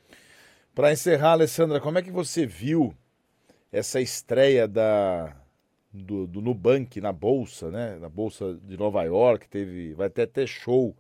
Para 0.76 0.92
encerrar, 0.92 1.32
Alessandra, 1.32 1.80
como 1.80 1.98
é 1.98 2.02
que 2.02 2.12
você 2.12 2.46
viu 2.46 2.94
essa 3.72 4.02
estreia 4.02 4.68
da, 4.68 5.34
do, 5.90 6.28
do, 6.28 6.42
Nubank 6.42 7.00
na 7.00 7.14
Bolsa, 7.14 7.72
né? 7.72 7.98
Na 7.98 8.10
Bolsa 8.10 8.60
de 8.62 8.76
Nova 8.76 9.02
York, 9.04 9.48
teve, 9.48 9.94
vai 9.94 10.10
ter 10.10 10.24
até 10.24 10.46
show 10.46 10.94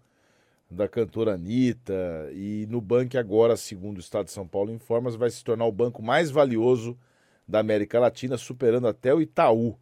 da 0.71 0.87
cantora 0.87 1.33
Anitta. 1.33 1.93
E 2.31 2.65
Nubank 2.69 3.17
agora, 3.17 3.57
segundo 3.57 3.97
o 3.97 3.99
Estado 3.99 4.27
de 4.27 4.31
São 4.31 4.47
Paulo 4.47 4.71
informa, 4.71 5.11
vai 5.11 5.29
se 5.29 5.43
tornar 5.43 5.65
o 5.65 5.73
banco 5.73 6.01
mais 6.01 6.31
valioso 6.31 6.97
da 7.45 7.59
América 7.59 7.99
Latina, 7.99 8.37
superando 8.37 8.87
até 8.87 9.13
o 9.13 9.21
Itaú. 9.21 9.77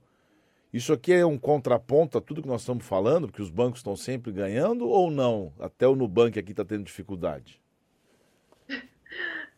Isso 0.73 0.91
aqui 0.91 1.13
é 1.13 1.23
um 1.23 1.37
contraponto 1.37 2.17
a 2.17 2.21
tudo 2.21 2.41
que 2.41 2.47
nós 2.47 2.61
estamos 2.61 2.83
falando, 2.83 3.27
porque 3.27 3.43
os 3.43 3.51
bancos 3.51 3.81
estão 3.81 3.95
sempre 3.95 4.31
ganhando 4.31 4.89
ou 4.89 5.11
não? 5.11 5.53
Até 5.59 5.87
o 5.87 5.95
Nubank 5.95 6.39
aqui 6.39 6.49
está 6.49 6.65
tendo 6.65 6.83
dificuldade. 6.83 7.61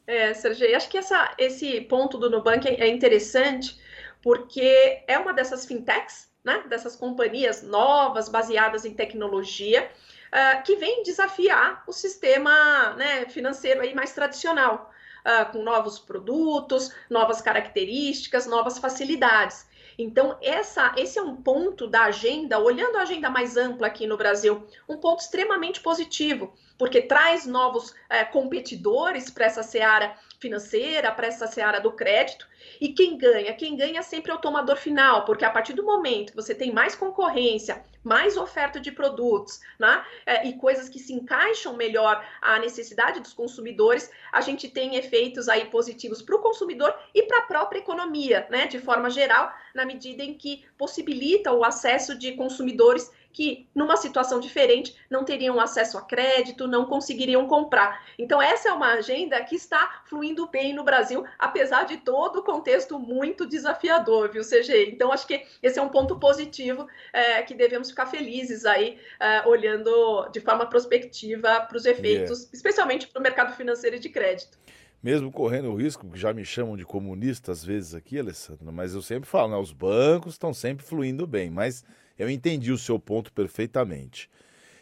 É, 0.07 0.33
Sergei, 0.33 0.75
acho 0.75 0.89
que 0.89 0.97
essa, 0.97 1.33
esse 1.37 1.81
ponto 1.81 2.17
do 2.17 2.29
Nubank 2.29 2.67
é 2.67 2.87
interessante 2.87 3.79
porque 4.21 5.03
é 5.07 5.17
uma 5.17 5.33
dessas 5.33 5.65
fintechs, 5.65 6.31
né, 6.43 6.63
dessas 6.67 6.95
companhias 6.95 7.61
novas, 7.61 8.29
baseadas 8.29 8.85
em 8.85 8.93
tecnologia, 8.93 9.87
uh, 10.31 10.63
que 10.63 10.75
vem 10.75 11.03
desafiar 11.03 11.83
o 11.87 11.91
sistema 11.91 12.93
né, 12.93 13.25
financeiro 13.25 13.81
aí 13.81 13.93
mais 13.93 14.13
tradicional, 14.13 14.91
uh, 15.25 15.51
com 15.51 15.63
novos 15.63 15.99
produtos, 15.99 16.91
novas 17.09 17.41
características, 17.41 18.47
novas 18.47 18.79
facilidades. 18.79 19.67
Então, 19.97 20.37
essa, 20.41 20.93
esse 20.97 21.17
é 21.17 21.21
um 21.21 21.35
ponto 21.35 21.87
da 21.87 22.03
agenda, 22.03 22.59
olhando 22.59 22.97
a 22.97 23.01
agenda 23.01 23.29
mais 23.29 23.55
ampla 23.55 23.87
aqui 23.87 24.05
no 24.05 24.17
Brasil, 24.17 24.65
um 24.87 24.97
ponto 24.97 25.21
extremamente 25.21 25.79
positivo, 25.79 26.53
porque 26.77 27.01
traz 27.01 27.45
novos 27.45 27.93
é, 28.09 28.23
competidores 28.25 29.29
para 29.29 29.45
essa 29.45 29.63
seara 29.63 30.15
financeira, 30.45 31.11
para 31.11 31.25
essa 31.25 31.47
seara 31.47 31.79
do 31.79 31.91
crédito. 31.91 32.47
E 32.79 32.89
quem 32.89 33.17
ganha? 33.17 33.51
Quem 33.53 33.75
ganha 33.75 34.03
sempre 34.03 34.31
é 34.31 34.35
o 34.35 34.39
tomador 34.39 34.77
final, 34.77 35.25
porque 35.25 35.43
a 35.43 35.49
partir 35.49 35.73
do 35.73 35.83
momento 35.83 36.31
que 36.31 36.35
você 36.35 36.53
tem 36.53 36.71
mais 36.71 36.93
concorrência, 36.93 37.83
mais 38.03 38.37
oferta 38.37 38.79
de 38.79 38.91
produtos, 38.91 39.59
né? 39.79 40.05
É, 40.25 40.47
e 40.47 40.53
coisas 40.53 40.87
que 40.87 40.99
se 40.99 41.11
encaixam 41.13 41.75
melhor 41.75 42.23
à 42.39 42.59
necessidade 42.59 43.19
dos 43.19 43.33
consumidores, 43.33 44.11
a 44.31 44.41
gente 44.41 44.69
tem 44.69 44.95
efeitos 44.95 45.49
aí 45.49 45.65
positivos 45.65 46.21
para 46.21 46.35
o 46.35 46.39
consumidor 46.39 46.93
e 47.13 47.23
para 47.23 47.39
a 47.39 47.47
própria 47.47 47.79
economia, 47.79 48.45
né? 48.51 48.67
De 48.67 48.77
forma 48.77 49.09
geral, 49.09 49.51
na 49.73 49.83
medida 49.83 50.23
em 50.23 50.35
que 50.35 50.63
possibilita 50.77 51.51
o 51.51 51.63
acesso 51.63 52.15
de 52.15 52.33
consumidores 52.33 53.11
que, 53.35 53.67
numa 53.75 53.97
situação 53.97 54.39
diferente, 54.39 54.95
não 55.09 55.25
teriam 55.25 55.59
acesso 55.59 55.97
a 55.97 56.01
crédito, 56.01 56.69
não 56.69 56.85
conseguiriam 56.85 57.45
comprar. 57.47 58.01
Então, 58.17 58.41
essa 58.41 58.69
é 58.69 58.71
uma 58.71 58.93
agenda 58.93 59.43
que 59.43 59.55
está 59.55 60.03
fluindo 60.05 60.47
bem 60.47 60.73
no 60.73 60.85
Brasil, 60.85 61.25
apesar 61.37 61.83
de 61.83 61.97
todo 61.97 62.39
o 62.39 62.43
contexto 62.43 62.97
muito 62.97 63.45
desafiador, 63.45 64.31
viu, 64.31 64.41
CG? 64.41 64.89
Então, 64.89 65.11
acho 65.11 65.27
que 65.27 65.45
esse 65.61 65.77
é 65.77 65.81
um 65.81 65.89
ponto 65.89 66.17
positivo 66.17 66.87
é, 67.11 67.41
que 67.41 67.53
devemos 67.53 67.89
ficar 67.89 68.05
felizes 68.05 68.65
aí, 68.65 68.97
é, 69.19 69.45
olhando 69.45 70.29
de 70.29 70.39
forma 70.39 70.65
prospectiva 70.65 71.59
para 71.59 71.75
os 71.75 71.85
efeitos, 71.85 72.39
yeah. 72.39 72.51
especialmente 72.53 73.07
para 73.07 73.19
o 73.19 73.23
mercado 73.23 73.53
financeiro 73.53 73.97
e 73.97 73.99
de 73.99 74.07
crédito 74.07 74.57
mesmo 75.03 75.31
correndo 75.31 75.69
o 75.69 75.75
risco, 75.75 76.09
que 76.09 76.17
já 76.17 76.33
me 76.33 76.43
chamam 76.43 76.75
de 76.75 76.83
comunista 76.83 77.51
às 77.51 77.63
vezes 77.63 77.93
aqui, 77.93 78.17
Alessandro, 78.17 78.71
mas 78.73 78.95
eu 78.95 79.03
sempre 79.03 79.29
falo, 79.29 79.51
né, 79.51 79.57
os 79.57 79.71
bancos 79.71 80.33
estão 80.33 80.51
sempre 80.51 80.83
fluindo 80.83 81.27
bem, 81.27 81.51
mas 81.51 81.85
eu 82.17 82.29
entendi 82.29 82.71
o 82.71 82.77
seu 82.77 82.99
ponto 82.99 83.31
perfeitamente. 83.31 84.29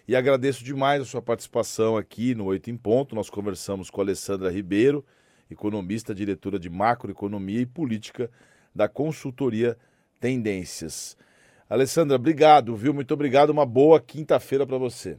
E 0.07 0.15
agradeço 0.15 0.63
demais 0.63 1.01
a 1.01 1.05
sua 1.05 1.21
participação 1.21 1.95
aqui 1.95 2.35
no 2.35 2.45
Oito 2.45 2.69
em 2.69 2.77
Ponto. 2.77 3.15
Nós 3.15 3.29
conversamos 3.29 3.89
com 3.89 4.01
a 4.01 4.03
Alessandra 4.03 4.51
Ribeiro, 4.51 5.05
economista, 5.49 6.13
diretora 6.13 6.59
de 6.59 6.69
macroeconomia 6.69 7.61
e 7.61 7.65
política 7.65 8.29
da 8.75 8.87
consultoria 8.87 9.77
Tendências. 10.19 11.17
Alessandra, 11.69 12.15
obrigado, 12.15 12.75
viu? 12.75 12.93
Muito 12.93 13.13
obrigado. 13.13 13.49
Uma 13.49 13.65
boa 13.65 13.99
quinta-feira 13.99 14.65
para 14.65 14.77
você. 14.77 15.17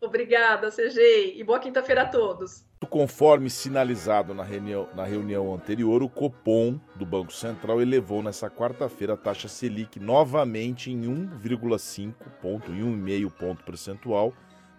Obrigada, 0.00 0.70
CG, 0.70 1.34
e 1.36 1.42
boa 1.42 1.58
quinta-feira 1.58 2.02
a 2.02 2.06
todos. 2.06 2.67
Conforme 2.86 3.50
sinalizado 3.50 4.32
na 4.32 4.44
reunião, 4.44 4.88
na 4.94 5.04
reunião 5.04 5.52
anterior, 5.52 6.02
o 6.02 6.08
Copom 6.08 6.78
do 6.94 7.04
Banco 7.04 7.32
Central 7.32 7.82
elevou 7.82 8.22
nessa 8.22 8.48
quarta-feira 8.48 9.14
a 9.14 9.16
taxa 9.16 9.48
Selic 9.48 9.98
novamente 9.98 10.90
em 10.90 11.02
1,5 11.02 12.14
ponto, 12.40 12.70
em 12.70 12.80
1,5 12.80 13.30
ponto 13.32 13.64
percentual 13.64 14.32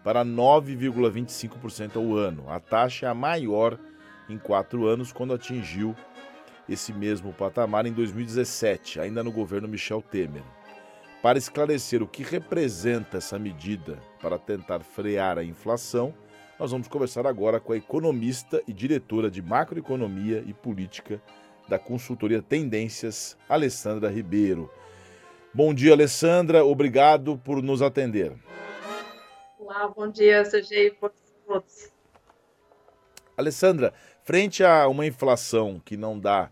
para 0.04 0.24
9,25% 0.24 1.98
ao 1.98 2.16
ano. 2.16 2.46
A 2.50 2.60
taxa 2.60 3.06
é 3.06 3.10
a 3.10 3.14
maior 3.14 3.78
em 4.30 4.38
quatro 4.38 4.88
anos, 4.88 5.12
quando 5.12 5.34
atingiu 5.34 5.96
esse 6.68 6.94
mesmo 6.94 7.34
patamar 7.34 7.86
em 7.86 7.92
2017, 7.92 9.00
ainda 9.00 9.24
no 9.24 9.32
governo 9.32 9.68
Michel 9.68 10.02
Temer. 10.02 10.44
Para 11.22 11.38
esclarecer 11.38 12.02
o 12.02 12.08
que 12.08 12.24
representa 12.24 13.18
essa 13.18 13.38
medida 13.38 14.00
para 14.22 14.38
tentar 14.38 14.80
frear 14.82 15.38
a 15.38 15.44
inflação, 15.44 16.14
nós 16.60 16.72
vamos 16.72 16.90
conversar 16.90 17.26
agora 17.26 17.58
com 17.58 17.72
a 17.72 17.78
economista 17.78 18.62
e 18.68 18.74
diretora 18.74 19.32
de 19.32 19.42
macroeconomia 19.42 20.44
e 20.46 20.54
política 20.54 21.22
da 21.70 21.80
consultoria 21.80 22.42
Tendências, 22.42 23.38
Alessandra 23.48 24.10
Ribeiro. 24.10 24.70
Bom 25.54 25.74
dia, 25.74 25.94
Alessandra. 25.94 26.66
Obrigado 26.66 27.38
por 27.38 27.64
nos 27.64 27.82
atender. 27.82 28.34
Olá, 29.58 29.88
bom 29.88 30.10
dia, 30.10 30.44
CG 30.44 30.88
e 30.88 30.92
todos. 31.48 31.92
Alessandra, 33.38 33.94
frente 34.24 34.62
a 34.62 34.86
uma 34.90 35.06
inflação 35.06 35.82
que 35.84 35.96
não 35.96 36.20
dá 36.20 36.52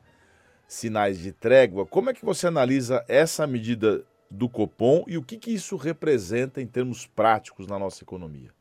sinais 0.65 1.20
de 1.20 1.34
trégua, 1.34 1.86
como 1.86 2.10
é 2.10 2.13
que 2.13 2.24
você 2.24 2.48
analisa 2.48 3.04
essa 3.10 3.46
medida 3.46 4.06
do 4.32 4.48
Copom 4.48 5.04
e 5.06 5.17
o 5.17 5.24
que, 5.24 5.38
que 5.38 5.52
isso 5.52 5.76
representa 5.76 6.62
em 6.62 6.67
termos 6.67 7.06
práticos 7.06 7.67
na 7.67 7.78
nossa 7.78 8.04
economia. 8.04 8.57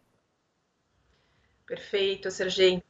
Perfeito, 1.67 2.31
Sergei. 2.31 2.83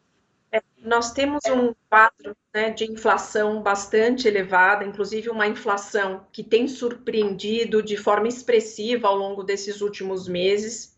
É, 0.52 0.60
nós 0.78 1.12
temos 1.12 1.42
um 1.46 1.74
quadro 1.88 2.36
né, 2.54 2.70
de 2.70 2.84
inflação 2.84 3.62
bastante 3.62 4.28
elevada, 4.28 4.84
inclusive 4.84 5.30
uma 5.30 5.46
inflação 5.46 6.26
que 6.30 6.44
tem 6.44 6.68
surpreendido 6.68 7.82
de 7.82 7.96
forma 7.96 8.28
expressiva 8.28 9.08
ao 9.08 9.16
longo 9.16 9.42
desses 9.42 9.80
últimos 9.80 10.28
meses. 10.28 10.94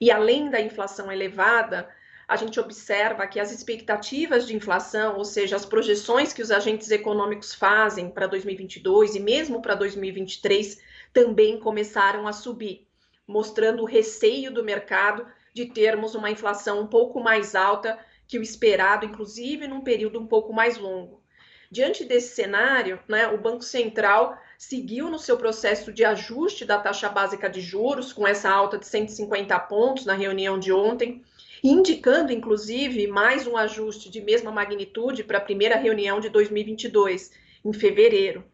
E 0.00 0.10
além 0.10 0.48
da 0.48 0.60
inflação 0.60 1.10
elevada, 1.10 1.88
a 2.26 2.36
gente 2.36 2.60
observa 2.60 3.26
que 3.26 3.40
as 3.40 3.50
expectativas 3.50 4.46
de 4.46 4.54
inflação, 4.54 5.16
ou 5.16 5.24
seja, 5.24 5.56
as 5.56 5.66
projeções 5.66 6.32
que 6.32 6.42
os 6.42 6.50
agentes 6.50 6.90
econômicos 6.90 7.54
fazem 7.54 8.10
para 8.10 8.26
2022 8.26 9.16
e 9.16 9.20
mesmo 9.20 9.60
para 9.60 9.74
2023, 9.74 10.80
também 11.12 11.58
começaram 11.58 12.28
a 12.28 12.32
subir, 12.32 12.86
mostrando 13.26 13.82
o 13.82 13.86
receio 13.86 14.52
do 14.52 14.62
mercado 14.62 15.26
de 15.58 15.66
termos 15.66 16.14
uma 16.14 16.30
inflação 16.30 16.80
um 16.80 16.86
pouco 16.86 17.18
mais 17.18 17.56
alta 17.56 17.98
que 18.28 18.38
o 18.38 18.42
esperado, 18.42 19.04
inclusive 19.04 19.66
num 19.66 19.80
período 19.80 20.20
um 20.20 20.26
pouco 20.26 20.52
mais 20.52 20.78
longo. 20.78 21.20
Diante 21.68 22.04
desse 22.04 22.36
cenário, 22.36 23.00
né, 23.08 23.26
o 23.26 23.38
Banco 23.38 23.64
Central 23.64 24.38
seguiu 24.56 25.10
no 25.10 25.18
seu 25.18 25.36
processo 25.36 25.92
de 25.92 26.04
ajuste 26.04 26.64
da 26.64 26.78
taxa 26.78 27.08
básica 27.08 27.50
de 27.50 27.60
juros, 27.60 28.12
com 28.12 28.24
essa 28.24 28.48
alta 28.48 28.78
de 28.78 28.86
150 28.86 29.58
pontos 29.60 30.06
na 30.06 30.14
reunião 30.14 30.60
de 30.60 30.72
ontem, 30.72 31.24
indicando, 31.62 32.32
inclusive, 32.32 33.08
mais 33.08 33.44
um 33.44 33.56
ajuste 33.56 34.08
de 34.08 34.20
mesma 34.20 34.52
magnitude 34.52 35.24
para 35.24 35.38
a 35.38 35.42
primeira 35.42 35.76
reunião 35.76 36.20
de 36.20 36.28
2022, 36.28 37.32
em 37.64 37.72
fevereiro. 37.72 38.44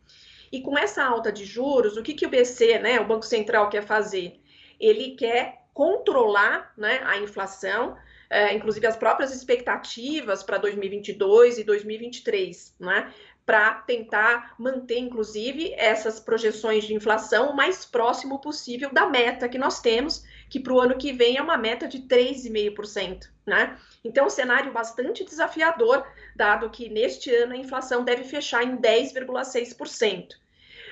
E 0.50 0.62
com 0.62 0.78
essa 0.78 1.04
alta 1.04 1.30
de 1.30 1.44
juros, 1.44 1.98
o 1.98 2.02
que, 2.02 2.14
que 2.14 2.24
o 2.24 2.30
BC, 2.30 2.78
né, 2.78 2.98
o 2.98 3.06
Banco 3.06 3.26
Central, 3.26 3.68
quer 3.68 3.84
fazer? 3.84 4.40
Ele 4.80 5.10
quer 5.10 5.63
controlar 5.74 6.72
né, 6.78 7.02
a 7.04 7.18
inflação, 7.18 7.96
é, 8.30 8.54
inclusive 8.54 8.86
as 8.86 8.96
próprias 8.96 9.34
expectativas 9.34 10.42
para 10.42 10.56
2022 10.56 11.58
e 11.58 11.64
2023, 11.64 12.76
né? 12.78 13.12
Para 13.44 13.74
tentar 13.74 14.54
manter, 14.58 14.96
inclusive, 14.96 15.74
essas 15.76 16.18
projeções 16.18 16.84
de 16.84 16.94
inflação 16.94 17.50
o 17.50 17.56
mais 17.56 17.84
próximo 17.84 18.38
possível 18.38 18.90
da 18.90 19.04
meta 19.06 19.50
que 19.50 19.58
nós 19.58 19.80
temos, 19.80 20.24
que 20.48 20.58
para 20.58 20.72
o 20.72 20.80
ano 20.80 20.96
que 20.96 21.12
vem 21.12 21.36
é 21.36 21.42
uma 21.42 21.58
meta 21.58 21.86
de 21.86 21.98
3,5%. 21.98 23.28
Né? 23.44 23.76
Então, 24.02 24.24
um 24.24 24.30
cenário 24.30 24.72
bastante 24.72 25.24
desafiador, 25.24 26.06
dado 26.34 26.70
que 26.70 26.88
neste 26.88 27.34
ano 27.34 27.52
a 27.52 27.58
inflação 27.58 28.02
deve 28.02 28.24
fechar 28.24 28.64
em 28.64 28.78
10,6%. 28.78 30.28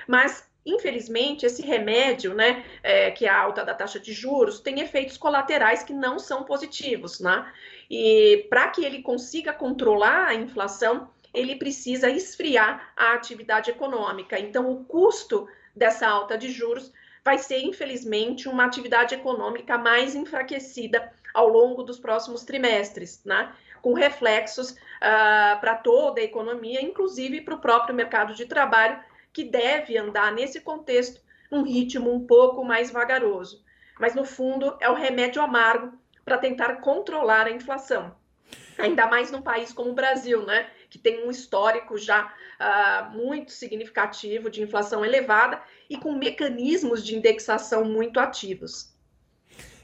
Mas 0.07 0.47
Infelizmente, 0.65 1.45
esse 1.45 1.61
remédio, 1.61 2.33
né, 2.33 2.63
é, 2.81 3.11
que 3.11 3.25
é 3.25 3.29
a 3.29 3.37
alta 3.37 3.65
da 3.65 3.73
taxa 3.73 3.99
de 3.99 4.13
juros, 4.13 4.61
tem 4.61 4.79
efeitos 4.79 5.17
colaterais 5.17 5.83
que 5.83 5.93
não 5.93 6.17
são 6.17 6.43
positivos, 6.43 7.19
né? 7.19 7.51
E 7.89 8.47
para 8.49 8.69
que 8.69 8.85
ele 8.85 9.01
consiga 9.01 9.51
controlar 9.51 10.27
a 10.27 10.35
inflação, 10.35 11.09
ele 11.33 11.55
precisa 11.55 12.09
esfriar 12.09 12.93
a 12.95 13.13
atividade 13.13 13.71
econômica. 13.71 14.39
Então, 14.39 14.71
o 14.71 14.85
custo 14.85 15.47
dessa 15.75 16.07
alta 16.07 16.37
de 16.37 16.49
juros 16.49 16.93
vai 17.25 17.37
ser, 17.37 17.59
infelizmente, 17.59 18.47
uma 18.47 18.65
atividade 18.65 19.15
econômica 19.15 19.77
mais 19.77 20.15
enfraquecida 20.15 21.11
ao 21.33 21.47
longo 21.47 21.83
dos 21.83 21.99
próximos 21.99 22.43
trimestres, 22.43 23.21
né? 23.25 23.53
com 23.83 23.93
reflexos 23.93 24.71
uh, 24.71 25.59
para 25.59 25.75
toda 25.75 26.21
a 26.21 26.23
economia, 26.23 26.81
inclusive 26.81 27.41
para 27.41 27.53
o 27.53 27.59
próprio 27.59 27.93
mercado 27.93 28.33
de 28.33 28.45
trabalho, 28.45 28.97
que 29.33 29.43
deve 29.43 29.97
andar 29.97 30.31
nesse 30.31 30.61
contexto 30.61 31.21
num 31.51 31.63
ritmo 31.63 32.13
um 32.13 32.25
pouco 32.25 32.63
mais 32.63 32.91
vagaroso. 32.91 33.63
Mas, 33.99 34.15
no 34.15 34.23
fundo, 34.23 34.77
é 34.79 34.89
o 34.89 34.95
remédio 34.95 35.41
amargo 35.41 35.91
para 36.23 36.37
tentar 36.37 36.75
controlar 36.77 37.47
a 37.47 37.51
inflação. 37.51 38.15
Ainda 38.77 39.07
mais 39.07 39.31
num 39.31 39.41
país 39.41 39.73
como 39.73 39.91
o 39.91 39.95
Brasil, 39.95 40.45
né? 40.45 40.69
que 40.93 40.99
tem 40.99 41.25
um 41.25 41.31
histórico 41.31 41.97
já 41.97 42.23
uh, 42.27 43.17
muito 43.17 43.51
significativo 43.51 44.47
de 44.47 44.61
inflação 44.61 45.03
elevada 45.03 45.59
e 45.89 45.97
com 45.97 46.13
mecanismos 46.13 47.03
de 47.03 47.15
indexação 47.15 47.83
muito 47.83 48.19
ativos. 48.19 48.93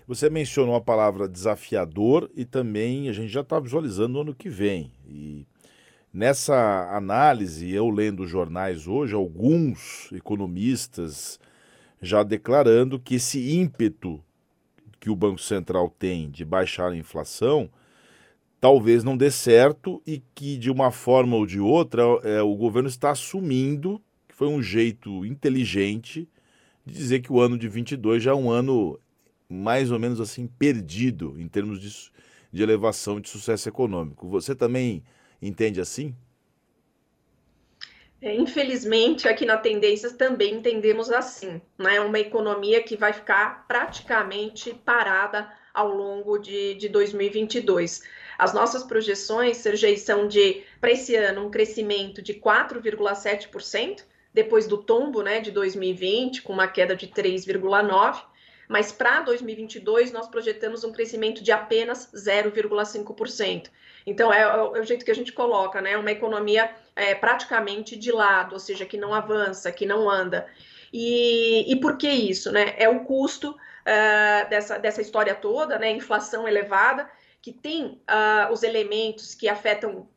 Você 0.05 0.29
mencionou 0.29 0.75
a 0.75 0.81
palavra 0.81 1.27
desafiador 1.27 2.29
e 2.35 2.45
também 2.45 3.09
a 3.09 3.11
gente 3.11 3.29
já 3.29 3.41
está 3.41 3.59
visualizando 3.59 4.19
o 4.19 4.21
ano 4.21 4.35
que 4.35 4.49
vem. 4.49 4.93
E 5.07 5.47
nessa 6.13 6.89
análise, 6.95 7.71
eu 7.71 7.89
lendo 7.89 8.27
jornais 8.27 8.87
hoje, 8.87 9.13
alguns 9.13 10.11
economistas 10.11 11.39
já 12.01 12.23
declarando 12.23 12.99
que 12.99 13.15
esse 13.15 13.53
ímpeto 13.55 14.23
que 14.99 15.09
o 15.09 15.15
Banco 15.15 15.39
Central 15.41 15.93
tem 15.97 16.29
de 16.29 16.43
baixar 16.43 16.91
a 16.91 16.95
inflação 16.95 17.69
talvez 18.59 19.03
não 19.03 19.15
dê 19.15 19.31
certo 19.31 20.01
e 20.05 20.21
que 20.35 20.57
de 20.57 20.69
uma 20.69 20.91
forma 20.91 21.35
ou 21.35 21.45
de 21.45 21.59
outra 21.59 22.03
é, 22.23 22.41
o 22.41 22.55
governo 22.55 22.89
está 22.89 23.11
assumindo 23.11 24.01
que 24.27 24.35
foi 24.35 24.47
um 24.47 24.61
jeito 24.61 25.25
inteligente 25.25 26.27
de 26.85 26.93
dizer 26.93 27.21
que 27.21 27.31
o 27.31 27.39
ano 27.39 27.57
de 27.57 27.67
22 27.67 28.21
já 28.23 28.31
é 28.31 28.35
um 28.35 28.51
ano 28.51 28.99
mais 29.49 29.91
ou 29.91 29.99
menos 29.99 30.19
assim 30.19 30.47
perdido 30.47 31.35
em 31.39 31.47
termos 31.47 31.79
de, 31.79 32.11
de 32.51 32.61
elevação 32.61 33.19
de 33.19 33.29
sucesso 33.29 33.67
econômico. 33.67 34.27
Você 34.27 34.53
também 34.53 35.03
entende 35.41 35.79
assim? 35.79 36.15
É, 38.21 38.35
infelizmente, 38.35 39.29
aqui 39.29 39.45
na 39.45 39.55
Tendências 39.55 40.13
também 40.13 40.55
entendemos 40.55 41.09
assim, 41.09 41.61
né? 41.77 42.01
Uma 42.01 42.19
economia 42.19 42.83
que 42.83 42.97
vai 42.97 43.13
ficar 43.13 43.65
praticamente 43.65 44.73
parada 44.73 45.49
ao 45.73 45.87
longo 45.95 46.37
de, 46.37 46.73
de 46.73 46.89
2022. 46.89 48.01
As 48.37 48.53
nossas 48.53 48.83
projeções, 48.83 49.57
Sergei, 49.57 49.95
são 49.95 50.27
de, 50.27 50.63
para 50.81 50.91
esse 50.91 51.15
ano, 51.15 51.45
um 51.45 51.51
crescimento 51.51 52.21
de 52.21 52.33
4,7%, 52.33 54.03
depois 54.33 54.67
do 54.67 54.77
tombo 54.77 55.21
né, 55.21 55.39
de 55.39 55.51
2020, 55.51 56.41
com 56.41 56.51
uma 56.51 56.67
queda 56.67 56.95
de 56.95 57.07
3,9%, 57.07 58.23
mas 58.69 58.91
para 58.91 59.21
2022 59.21 60.11
nós 60.11 60.27
projetamos 60.27 60.83
um 60.83 60.91
crescimento 60.91 61.43
de 61.43 61.51
apenas 61.51 62.11
0,5%. 62.13 63.67
Então 64.05 64.31
é, 64.31 64.41
é, 64.41 64.43
é, 64.43 64.61
o 64.61 64.83
jeito 64.83 65.03
que 65.03 65.09
a 65.09 65.15
gente 65.15 65.33
coloca, 65.33 65.81
né? 65.81 65.97
Uma 65.97 66.11
economia 66.11 66.69
é, 66.95 67.15
praticamente 67.15 67.95
de 67.95 68.11
lado, 68.11 68.53
ou 68.53 68.59
seja, 68.59 68.85
que 68.85 68.95
não 68.95 69.11
avança, 69.11 69.71
que 69.71 69.87
não 69.87 70.07
anda. 70.07 70.47
E, 70.93 71.65
e 71.71 71.75
por 71.77 71.97
que 71.97 72.07
isso? 72.07 72.51
Né? 72.51 72.75
É 72.77 72.87
o 72.87 73.03
custo 73.05 73.51
uh, 73.51 74.49
dessa, 74.49 74.77
dessa 74.77 75.01
história 75.01 75.33
toda, 75.33 75.79
né? 75.79 75.89
Inflação 75.89 76.47
elevada, 76.47 77.09
que 77.41 77.51
tem 77.51 77.99
uh, 78.07 78.53
os 78.53 78.61
elementos 78.61 79.33
que 79.33 79.49
afetam 79.49 80.07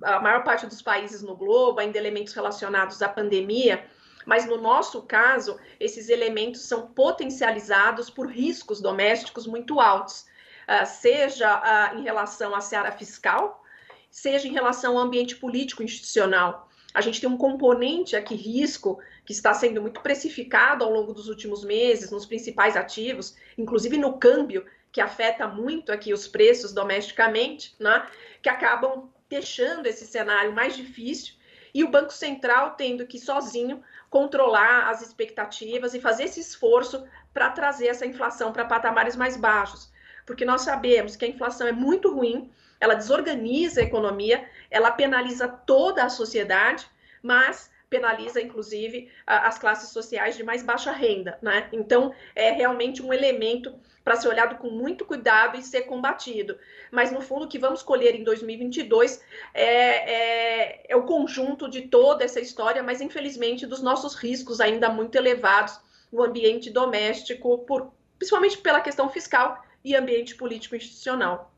a 0.00 0.20
maior 0.20 0.44
parte 0.44 0.64
dos 0.66 0.80
países 0.80 1.22
no 1.22 1.36
globo, 1.36 1.80
ainda 1.80 1.98
elementos 1.98 2.34
relacionados 2.34 3.02
à 3.02 3.08
pandemia, 3.08 3.84
mas 4.26 4.44
no 4.44 4.60
nosso 4.60 5.02
caso, 5.02 5.58
esses 5.78 6.08
elementos 6.08 6.62
são 6.62 6.88
potencializados 6.88 8.10
por 8.10 8.26
riscos 8.26 8.80
domésticos 8.80 9.46
muito 9.46 9.80
altos, 9.80 10.26
uh, 10.68 10.84
seja 10.84 11.56
uh, 11.94 11.98
em 11.98 12.02
relação 12.02 12.54
à 12.54 12.60
seara 12.60 12.90
fiscal, 12.90 13.64
seja 14.10 14.48
em 14.48 14.52
relação 14.52 14.98
ao 14.98 15.04
ambiente 15.04 15.36
político 15.36 15.82
institucional. 15.82 16.68
A 16.92 17.00
gente 17.00 17.20
tem 17.20 17.30
um 17.30 17.36
componente 17.36 18.16
aqui, 18.16 18.34
risco, 18.34 18.98
que 19.24 19.32
está 19.32 19.54
sendo 19.54 19.80
muito 19.80 20.00
precificado 20.00 20.82
ao 20.82 20.90
longo 20.90 21.12
dos 21.12 21.28
últimos 21.28 21.62
meses 21.62 22.10
nos 22.10 22.26
principais 22.26 22.76
ativos, 22.76 23.36
inclusive 23.56 23.96
no 23.96 24.18
câmbio, 24.18 24.66
que 24.90 25.00
afeta 25.00 25.46
muito 25.46 25.92
aqui 25.92 26.12
os 26.12 26.26
preços 26.26 26.72
domesticamente, 26.72 27.76
né, 27.78 28.06
que 28.42 28.48
acabam 28.48 29.10
deixando 29.28 29.86
esse 29.86 30.06
cenário 30.06 30.52
mais 30.52 30.74
difícil 30.74 31.35
e 31.76 31.84
o 31.84 31.90
Banco 31.90 32.10
Central 32.10 32.70
tendo 32.70 33.06
que 33.06 33.18
sozinho 33.18 33.82
controlar 34.08 34.88
as 34.88 35.02
expectativas 35.02 35.92
e 35.92 36.00
fazer 36.00 36.24
esse 36.24 36.40
esforço 36.40 37.06
para 37.34 37.50
trazer 37.50 37.88
essa 37.88 38.06
inflação 38.06 38.50
para 38.50 38.64
patamares 38.64 39.14
mais 39.14 39.36
baixos. 39.36 39.92
Porque 40.24 40.42
nós 40.42 40.62
sabemos 40.62 41.16
que 41.16 41.26
a 41.26 41.28
inflação 41.28 41.66
é 41.66 41.72
muito 41.72 42.10
ruim, 42.14 42.50
ela 42.80 42.94
desorganiza 42.94 43.82
a 43.82 43.84
economia, 43.84 44.48
ela 44.70 44.90
penaliza 44.90 45.46
toda 45.46 46.02
a 46.02 46.08
sociedade, 46.08 46.86
mas 47.22 47.70
penaliza 47.96 48.40
inclusive 48.40 49.08
as 49.26 49.58
classes 49.58 49.90
sociais 49.90 50.36
de 50.36 50.44
mais 50.44 50.62
baixa 50.62 50.92
renda, 50.92 51.38
né? 51.40 51.68
Então 51.72 52.14
é 52.34 52.50
realmente 52.50 53.02
um 53.02 53.12
elemento 53.12 53.74
para 54.04 54.16
ser 54.16 54.28
olhado 54.28 54.56
com 54.56 54.70
muito 54.70 55.04
cuidado 55.04 55.58
e 55.58 55.62
ser 55.62 55.82
combatido. 55.82 56.58
Mas 56.92 57.10
no 57.10 57.20
fundo 57.20 57.46
o 57.46 57.48
que 57.48 57.58
vamos 57.58 57.82
colher 57.82 58.14
em 58.14 58.22
2022 58.22 59.20
é, 59.54 59.64
é, 59.64 60.86
é 60.88 60.96
o 60.96 61.04
conjunto 61.04 61.68
de 61.68 61.82
toda 61.82 62.22
essa 62.22 62.38
história, 62.38 62.82
mas 62.82 63.00
infelizmente 63.00 63.66
dos 63.66 63.82
nossos 63.82 64.14
riscos 64.14 64.60
ainda 64.60 64.90
muito 64.90 65.16
elevados 65.16 65.80
no 66.12 66.22
ambiente 66.22 66.70
doméstico, 66.70 67.58
por, 67.58 67.92
principalmente 68.18 68.58
pela 68.58 68.80
questão 68.80 69.08
fiscal 69.08 69.64
e 69.82 69.96
ambiente 69.96 70.36
político 70.36 70.76
institucional. 70.76 71.52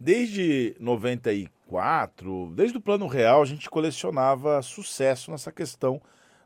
Desde 0.00 0.74
94, 0.80 1.53
desde 2.54 2.78
o 2.78 2.80
Plano 2.80 3.06
Real, 3.06 3.42
a 3.42 3.46
gente 3.46 3.70
colecionava 3.70 4.60
sucesso 4.62 5.30
nessa 5.30 5.50
questão 5.50 6.00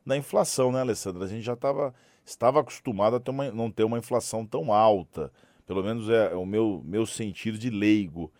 da 0.07 0.17
inflação, 0.17 0.73
né, 0.73 0.81
Alessandra? 0.81 1.25
A 1.25 1.29
gente 1.29 1.43
já 1.43 1.57
tava, 1.57 1.95
estava 2.25 2.61
acostumado 2.61 3.17
a 3.17 3.21
ter 3.21 3.31
uma, 3.31 3.51
não 3.51 3.71
ter 3.71 3.85
uma 3.85 3.99
inflação 3.99 4.47
tão 4.47 4.73
alta. 4.73 5.33
Pelo 5.67 5.83
menos 5.83 6.09
é, 6.09 6.33
é 6.33 6.37
o 6.37 6.47
meu, 6.47 6.83
meu 6.85 7.05
sentido 7.05 7.59
de 7.59 7.69
leigo. 7.69 8.33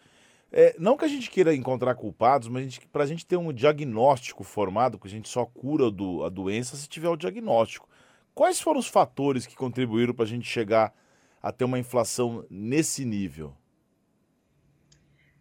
É, 0.51 0.75
não 0.79 0.97
que 0.97 1.05
a 1.05 1.09
gente 1.09 1.31
queira 1.31 1.55
encontrar 1.55 1.95
culpados, 1.95 2.49
mas 2.49 2.79
para 2.91 3.05
a 3.05 3.07
gente 3.07 3.27
ter 3.27 3.37
um 3.37 3.53
diagnóstico 3.53 4.43
formado, 4.43 4.99
que 4.99 5.07
a 5.07 5.11
gente 5.11 5.29
só 5.29 5.45
cura 5.45 5.91
do, 5.91 6.25
a 6.25 6.31
doença 6.31 6.77
se 6.77 6.89
tiver 6.89 7.09
o 7.09 7.17
diagnóstico. 7.17 7.87
Quais 8.35 8.61
foram 8.61 8.81
os 8.81 8.89
fatores 8.89 9.47
que 9.47 9.57
contribuíram 9.57 10.15
para 10.15 10.25
a 10.25 10.29
gente 10.29 10.49
chegar 10.49 10.95
a 11.43 11.53
ter 11.53 11.65
uma 11.65 11.79
inflação 11.79 12.47
nesse 12.49 13.05
nível? 13.05 13.55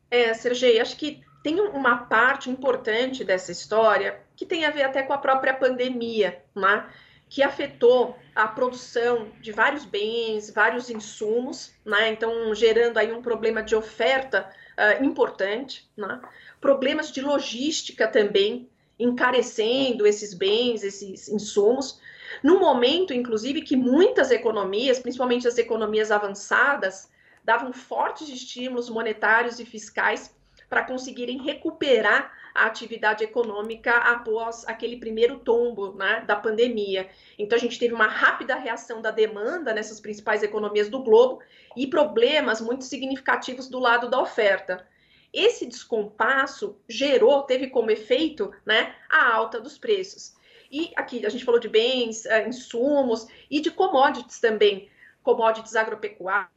É, 0.09 0.33
Sergei, 0.33 0.79
acho 0.79 0.95
que 0.97 1.21
tem 1.43 1.59
uma 1.59 1.97
parte 1.97 2.49
importante 2.49 3.23
dessa 3.23 3.51
história 3.51 4.19
que 4.35 4.45
tem 4.45 4.65
a 4.65 4.69
ver 4.69 4.83
até 4.83 5.03
com 5.03 5.13
a 5.13 5.17
própria 5.17 5.53
pandemia, 5.53 6.41
né? 6.55 6.89
que 7.29 7.43
afetou 7.43 8.17
a 8.33 8.47
produção 8.47 9.31
de 9.41 9.51
vários 9.51 9.83
bens, 9.83 10.49
vários 10.49 10.89
insumos, 10.89 11.73
né? 11.85 12.09
então 12.09 12.53
gerando 12.55 12.97
aí 12.97 13.11
um 13.11 13.21
problema 13.21 13.61
de 13.61 13.75
oferta 13.75 14.49
uh, 14.77 15.03
importante, 15.03 15.89
né? 15.95 16.21
problemas 16.61 17.11
de 17.11 17.21
logística 17.21 18.07
também, 18.07 18.69
encarecendo 18.99 20.07
esses 20.07 20.33
bens, 20.33 20.83
esses 20.83 21.27
insumos, 21.27 21.99
no 22.43 22.59
momento, 22.59 23.13
inclusive, 23.13 23.61
que 23.61 23.75
muitas 23.75 24.31
economias, 24.31 24.99
principalmente 24.99 25.47
as 25.47 25.57
economias 25.57 26.11
avançadas, 26.11 27.09
davam 27.47 27.71
fortes 27.71 28.27
estímulos 28.27 28.89
monetários 28.89 29.57
e 29.57 29.65
fiscais 29.65 30.35
para 30.69 30.83
conseguirem 30.83 31.41
recuperar 31.41 32.29
a 32.53 32.65
atividade 32.65 33.23
econômica 33.23 33.95
após 33.99 34.67
aquele 34.67 34.97
primeiro 34.97 35.39
tombo 35.39 35.93
né, 35.93 36.25
da 36.27 36.35
pandemia. 36.35 37.09
Então, 37.39 37.55
a 37.55 37.59
gente 37.59 37.79
teve 37.79 37.93
uma 37.93 38.07
rápida 38.07 38.55
reação 38.55 39.01
da 39.01 39.11
demanda 39.11 39.73
nessas 39.73 40.01
principais 40.01 40.43
economias 40.43 40.89
do 40.89 41.01
globo 41.01 41.41
e 41.73 41.87
problemas 41.87 42.59
muito 42.59 42.83
significativos 42.83 43.69
do 43.69 43.79
lado 43.79 44.09
da 44.09 44.19
oferta. 44.19 44.85
Esse 45.31 45.65
descompasso 45.65 46.77
gerou, 46.89 47.43
teve 47.43 47.67
como 47.67 47.91
efeito 47.91 48.51
né, 48.65 48.93
a 49.09 49.33
alta 49.33 49.57
dos 49.61 49.77
preços. 49.77 50.35
E 50.69 50.91
aqui 50.97 51.25
a 51.25 51.29
gente 51.29 51.45
falou 51.45 51.61
de 51.61 51.69
bens, 51.69 52.25
eh, 52.25 52.45
insumos 52.45 53.25
e 53.49 53.61
de 53.61 53.71
commodities 53.71 54.41
também, 54.41 54.89
commodities 55.23 55.77
agropecuárias 55.77 56.56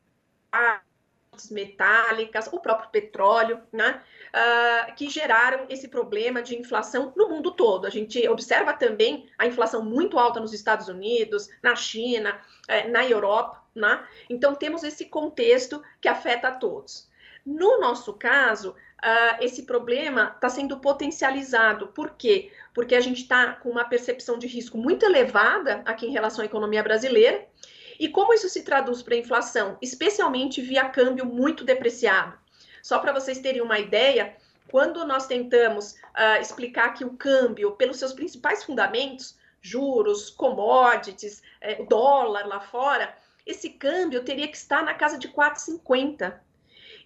metálicas, 1.50 2.48
o 2.52 2.58
próprio 2.58 2.90
petróleo, 2.90 3.60
né, 3.72 4.02
uh, 4.34 4.94
que 4.94 5.08
geraram 5.08 5.66
esse 5.68 5.88
problema 5.88 6.42
de 6.42 6.58
inflação 6.58 7.12
no 7.16 7.28
mundo 7.28 7.52
todo. 7.52 7.86
A 7.86 7.90
gente 7.90 8.28
observa 8.28 8.72
também 8.72 9.28
a 9.38 9.46
inflação 9.46 9.82
muito 9.84 10.18
alta 10.18 10.40
nos 10.40 10.52
Estados 10.52 10.88
Unidos, 10.88 11.48
na 11.62 11.74
China, 11.76 12.38
eh, 12.68 12.88
na 12.88 13.06
Europa, 13.06 13.62
né? 13.74 14.04
Então 14.28 14.54
temos 14.54 14.82
esse 14.82 15.06
contexto 15.06 15.82
que 16.00 16.08
afeta 16.08 16.48
a 16.48 16.52
todos. 16.52 17.08
No 17.46 17.80
nosso 17.80 18.12
caso, 18.14 18.70
uh, 18.70 19.36
esse 19.40 19.62
problema 19.62 20.32
está 20.34 20.48
sendo 20.48 20.78
potencializado. 20.78 21.88
Por 21.88 22.10
quê? 22.10 22.52
Porque 22.74 22.94
a 22.94 23.00
gente 23.00 23.22
está 23.22 23.54
com 23.54 23.70
uma 23.70 23.84
percepção 23.84 24.38
de 24.38 24.46
risco 24.46 24.76
muito 24.76 25.06
elevada 25.06 25.82
aqui 25.86 26.06
em 26.06 26.12
relação 26.12 26.42
à 26.42 26.46
economia 26.46 26.82
brasileira. 26.82 27.46
E 28.00 28.08
como 28.08 28.32
isso 28.32 28.48
se 28.48 28.62
traduz 28.62 29.02
para 29.02 29.14
a 29.14 29.18
inflação? 29.18 29.76
Especialmente 29.82 30.62
via 30.62 30.88
câmbio 30.88 31.26
muito 31.26 31.66
depreciado. 31.66 32.32
Só 32.82 32.98
para 32.98 33.12
vocês 33.12 33.40
terem 33.40 33.60
uma 33.60 33.78
ideia, 33.78 34.34
quando 34.70 35.04
nós 35.04 35.26
tentamos 35.26 35.92
uh, 35.92 36.40
explicar 36.40 36.94
que 36.94 37.04
o 37.04 37.12
câmbio, 37.12 37.72
pelos 37.72 37.98
seus 37.98 38.14
principais 38.14 38.64
fundamentos, 38.64 39.38
juros, 39.60 40.30
commodities, 40.30 41.42
eh, 41.60 41.84
dólar 41.84 42.46
lá 42.46 42.60
fora, 42.60 43.14
esse 43.44 43.68
câmbio 43.68 44.24
teria 44.24 44.48
que 44.48 44.56
estar 44.56 44.82
na 44.82 44.94
casa 44.94 45.18
de 45.18 45.28
4,50 45.28 46.40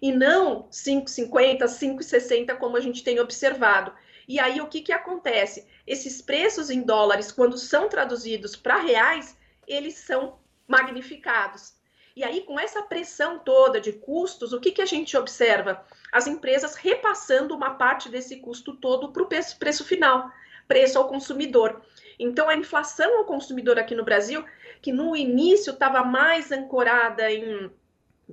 e 0.01 0.13
não 0.13 0.69
5,50, 0.71 1.65
5,60 1.65 2.57
como 2.57 2.77
a 2.77 2.81
gente 2.81 3.03
tem 3.03 3.19
observado. 3.19 3.93
E 4.29 4.39
aí 4.39 4.61
o 4.61 4.69
que, 4.69 4.81
que 4.81 4.93
acontece? 4.93 5.67
Esses 5.85 6.23
preços 6.23 6.71
em 6.71 6.83
dólares, 6.83 7.33
quando 7.33 7.59
são 7.59 7.89
traduzidos 7.89 8.55
para 8.55 8.77
reais, 8.77 9.37
eles 9.67 9.95
são 9.95 10.39
magnificados. 10.67 11.75
E 12.17 12.23
aí, 12.23 12.43
com 12.43 12.59
essa 12.61 12.81
pressão 12.83 13.41
toda 13.41 13.81
de 13.81 13.93
custos, 13.93 14.53
o 14.53 14.61
que, 14.61 14.71
que 14.71 14.83
a 14.83 14.87
gente 14.87 15.17
observa? 15.17 15.85
As 16.13 16.29
empresas 16.29 16.77
repassando 16.77 17.55
uma 17.55 17.71
parte 17.71 18.09
desse 18.09 18.37
custo 18.37 18.77
todo 18.77 19.13
para 19.13 19.23
o 19.23 19.27
preço, 19.27 19.59
preço 19.59 19.85
final, 19.85 20.31
preço 20.69 20.97
ao 20.97 21.09
consumidor. 21.09 21.83
Então, 22.17 22.49
a 22.49 22.55
inflação 22.55 23.19
ao 23.19 23.25
consumidor 23.25 23.81
aqui 23.81 23.97
no 23.97 24.05
Brasil, 24.05 24.45
que 24.81 24.93
no 24.93 25.17
início 25.17 25.73
estava 25.73 26.05
mais 26.05 26.53
ancorada 26.53 27.31
em 27.33 27.69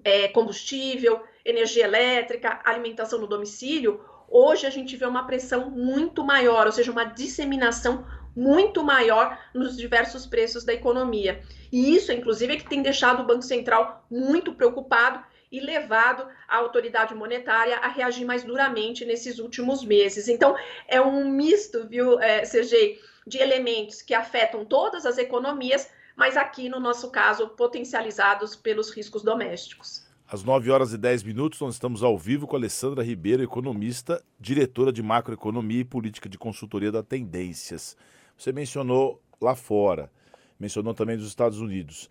é, 0.03 0.27
combustível, 0.27 1.23
energia 1.43 1.85
elétrica, 1.85 2.61
alimentação 2.63 3.19
no 3.19 3.25
domicílio, 3.25 4.05
hoje 4.29 4.67
a 4.67 4.69
gente 4.69 4.95
vê 4.95 5.05
uma 5.05 5.25
pressão 5.25 5.71
muito 5.71 6.23
maior, 6.23 6.67
ou 6.67 6.71
seja, 6.71 6.91
uma 6.91 7.03
disseminação 7.03 8.05
muito 8.35 8.83
maior 8.83 9.37
nos 9.53 9.77
diversos 9.77 10.25
preços 10.25 10.63
da 10.63 10.73
economia. 10.73 11.41
E 11.71 11.95
isso, 11.95 12.11
inclusive, 12.11 12.53
é 12.53 12.57
que 12.57 12.69
tem 12.69 12.81
deixado 12.81 13.21
o 13.21 13.25
Banco 13.25 13.43
Central 13.43 14.05
muito 14.09 14.53
preocupado 14.53 15.23
e 15.51 15.59
levado 15.59 16.25
a 16.47 16.57
autoridade 16.57 17.13
monetária 17.13 17.77
a 17.77 17.87
reagir 17.89 18.25
mais 18.25 18.43
duramente 18.43 19.03
nesses 19.03 19.37
últimos 19.37 19.83
meses. 19.83 20.27
Então, 20.27 20.55
é 20.87 21.01
um 21.01 21.29
misto, 21.29 21.87
viu, 21.87 22.19
é, 22.19 22.45
Sergei, 22.45 22.99
de 23.27 23.37
elementos 23.37 24.01
que 24.01 24.13
afetam 24.13 24.65
todas 24.65 25.05
as 25.05 25.17
economias, 25.17 25.89
mas 26.15 26.37
aqui, 26.37 26.69
no 26.69 26.79
nosso 26.79 27.11
caso, 27.11 27.49
potencializados 27.49 28.55
pelos 28.55 28.91
riscos 28.91 29.23
domésticos. 29.23 30.09
Às 30.27 30.43
9 30.45 30.71
horas 30.71 30.93
e 30.93 30.97
10 30.97 31.23
minutos, 31.23 31.59
nós 31.59 31.73
estamos 31.73 32.03
ao 32.03 32.17
vivo 32.17 32.47
com 32.47 32.55
Alessandra 32.55 33.03
Ribeiro, 33.03 33.43
economista, 33.43 34.23
diretora 34.39 34.89
de 34.89 35.03
macroeconomia 35.03 35.81
e 35.81 35.85
política 35.85 36.29
de 36.29 36.37
consultoria 36.37 36.89
da 36.89 37.03
Tendências. 37.03 37.97
Você 38.41 38.51
mencionou 38.51 39.21
lá 39.39 39.55
fora, 39.55 40.11
mencionou 40.59 40.93
também 40.93 41.17
dos 41.17 41.27
Estados 41.27 41.59
Unidos. 41.59 42.09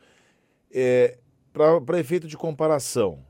É, 0.72 1.18
Para 1.52 1.98
efeito 1.98 2.28
de 2.28 2.36
comparação, 2.36 3.24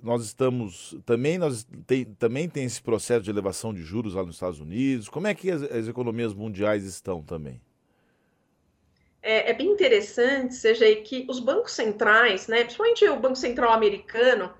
nós 0.00 0.24
estamos 0.24 0.96
também 1.04 1.38
nós 1.38 1.66
tem, 1.86 2.04
também 2.04 2.48
tem 2.48 2.64
esse 2.64 2.80
processo 2.80 3.22
de 3.22 3.30
elevação 3.30 3.74
de 3.74 3.82
juros 3.82 4.14
lá 4.14 4.24
nos 4.24 4.36
Estados 4.36 4.60
Unidos. 4.60 5.08
Como 5.08 5.26
é 5.26 5.34
que 5.34 5.50
as, 5.50 5.62
as 5.62 5.88
economias 5.88 6.32
mundiais 6.32 6.84
estão 6.84 7.20
também? 7.20 7.60
é, 9.26 9.50
é, 9.50 9.52
bem 9.52 9.66
interessante, 9.66 10.54
seja 10.54 10.86
que 11.02 11.26
os 11.28 11.40
bancos 11.40 11.72
centrais, 11.72 12.46
né, 12.46 12.62
principalmente 12.62 13.08
o 13.08 13.16
Banco 13.18 13.34
Central 13.34 13.72
americano, 13.72 14.54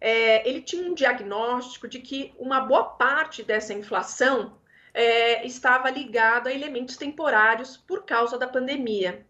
é, 0.00 0.48
ele 0.48 0.60
tinha 0.60 0.90
um 0.90 0.92
diagnóstico 0.92 1.86
de 1.86 2.00
que 2.00 2.34
uma 2.36 2.62
boa 2.62 2.82
parte 2.82 3.44
dessa 3.44 3.72
inflação 3.72 4.57
é, 4.94 5.46
estava 5.46 5.90
ligada 5.90 6.50
a 6.50 6.54
elementos 6.54 6.96
temporários 6.96 7.76
por 7.76 8.04
causa 8.04 8.38
da 8.38 8.46
pandemia. 8.46 9.24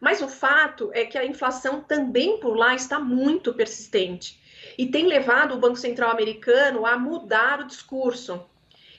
Mas 0.00 0.22
o 0.22 0.28
fato 0.28 0.90
é 0.94 1.04
que 1.04 1.18
a 1.18 1.24
inflação 1.24 1.80
também 1.80 2.38
por 2.38 2.56
lá 2.56 2.74
está 2.74 3.00
muito 3.00 3.52
persistente 3.52 4.40
e 4.76 4.86
tem 4.86 5.06
levado 5.06 5.54
o 5.54 5.58
Banco 5.58 5.76
Central 5.76 6.10
americano 6.10 6.86
a 6.86 6.96
mudar 6.96 7.60
o 7.60 7.66
discurso 7.66 8.44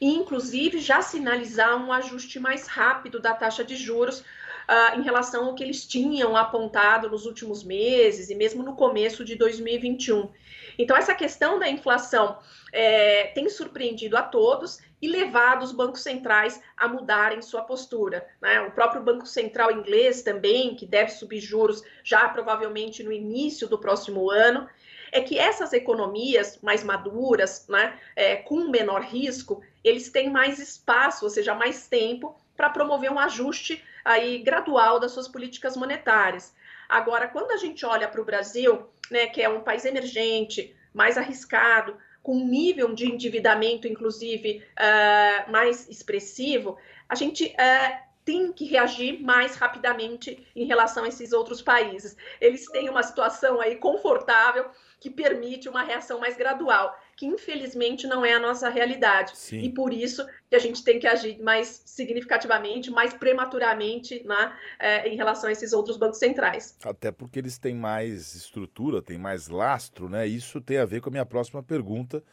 e, 0.02 0.14
inclusive, 0.14 0.80
já 0.80 1.02
sinalizar 1.02 1.78
um 1.78 1.92
ajuste 1.92 2.40
mais 2.40 2.68
rápido 2.68 3.20
da 3.20 3.34
taxa 3.34 3.64
de 3.64 3.76
juros 3.76 4.20
uh, 4.20 4.98
em 4.98 5.02
relação 5.02 5.46
ao 5.46 5.56
que 5.56 5.64
eles 5.64 5.86
tinham 5.86 6.36
apontado 6.38 7.10
nos 7.10 7.26
últimos 7.26 7.64
meses 7.64 8.30
e 8.30 8.36
mesmo 8.36 8.64
no 8.64 8.76
começo 8.76 9.26
de 9.26 9.36
2021. 9.36 10.30
Então, 10.78 10.96
essa 10.96 11.14
questão 11.14 11.60
da 11.60 11.70
inflação 11.70 12.40
é, 12.72 13.26
tem 13.28 13.50
surpreendido 13.50 14.16
a 14.16 14.22
todos 14.22 14.80
e 15.02 15.08
levado 15.08 15.64
os 15.64 15.72
bancos 15.72 16.02
centrais 16.02 16.62
a 16.76 16.88
mudarem 16.88 17.42
sua 17.42 17.62
postura. 17.62 18.28
Né? 18.42 18.62
O 18.62 18.72
próprio 18.72 19.02
Banco 19.02 19.26
Central 19.26 19.72
inglês 19.72 20.22
também, 20.22 20.76
que 20.76 20.86
deve 20.86 21.12
subir 21.12 21.40
juros 21.40 21.84
já 22.04 22.28
provavelmente 22.30 23.04
no 23.04 23.12
início 23.12 23.68
do 23.68 23.78
próximo 23.78 24.30
ano, 24.30 24.68
é 25.12 25.22
que 25.22 25.38
essas 25.40 25.74
economias 25.74 26.60
mais 26.62 26.84
maduras, 26.84 27.68
né, 27.68 28.00
é, 28.16 28.36
com 28.36 28.70
menor 28.70 29.02
risco, 29.02 29.64
eles 29.84 30.10
têm 30.10 30.30
mais 30.30 30.60
espaço, 30.60 31.26
ou 31.26 31.32
seja, 31.32 31.56
mais 31.56 31.88
tempo 31.88 32.36
para 32.56 32.70
promover 32.70 33.12
um 33.12 33.18
ajuste 33.18 33.84
aí 34.04 34.40
gradual 34.40 35.00
das 35.00 35.12
suas 35.12 35.28
políticas 35.28 35.76
monetárias. 35.76 36.54
Agora, 36.88 37.28
quando 37.28 37.52
a 37.52 37.58
gente 37.58 37.86
olha 37.86 38.08
para 38.08 38.22
o 38.22 38.26
Brasil, 38.26 38.88
né, 39.10 39.28
que 39.28 39.42
é 39.42 39.50
um 39.50 39.62
país 39.62 39.86
emergente, 39.86 40.76
mais 40.94 41.18
arriscado, 41.18 41.98
com 42.22 42.38
um 42.38 42.48
nível 42.48 42.94
de 42.94 43.06
endividamento, 43.06 43.88
inclusive, 43.88 44.64
uh, 44.78 45.52
mais 45.52 45.88
expressivo, 45.90 46.78
a 47.08 47.16
gente 47.16 47.46
uh, 47.46 48.10
tem 48.26 48.52
que 48.54 48.66
reagir 48.66 49.22
mais 49.22 49.56
rapidamente 49.56 50.46
em 50.56 50.66
relação 50.66 51.04
a 51.04 51.08
esses 51.08 51.34
outros 51.34 51.62
países. 51.62 52.16
Eles 52.40 52.66
têm 52.68 52.90
uma 52.90 53.02
situação 53.02 53.60
aí 53.60 53.76
confortável 53.76 54.70
que 55.00 55.10
permite 55.10 55.70
uma 55.70 55.84
reação 55.84 56.20
mais 56.20 56.36
gradual 56.36 56.96
que 57.20 57.26
infelizmente 57.26 58.08
não 58.08 58.26
é 58.26 58.32
a 58.32 58.40
nossa 58.40 58.70
realidade. 58.70 59.38
Sim. 59.38 59.60
E 59.60 59.70
por 59.70 59.92
isso 59.92 60.26
que 60.50 60.56
a 60.56 60.60
gente 60.60 60.82
tem 60.82 60.98
que 61.00 61.06
agir 61.06 61.38
mais 61.44 61.84
significativamente, 61.86 62.90
mais 62.90 63.14
prematuramente 63.14 64.24
né, 64.26 64.54
é, 64.80 65.06
em 65.10 65.18
relação 65.18 65.50
a 65.50 65.52
esses 65.52 65.74
outros 65.74 65.98
bancos 65.98 66.18
centrais. 66.18 66.78
Até 66.82 67.12
porque 67.12 67.38
eles 67.38 67.58
têm 67.58 67.76
mais 67.76 68.36
estrutura, 68.36 69.02
têm 69.02 69.18
mais 69.18 69.50
lastro, 69.50 70.08
né? 70.08 70.26
Isso 70.26 70.62
tem 70.62 70.78
a 70.78 70.86
ver 70.86 71.02
com 71.02 71.10
a 71.10 71.12
minha 71.12 71.26
próxima 71.26 71.62
pergunta, 71.62 72.24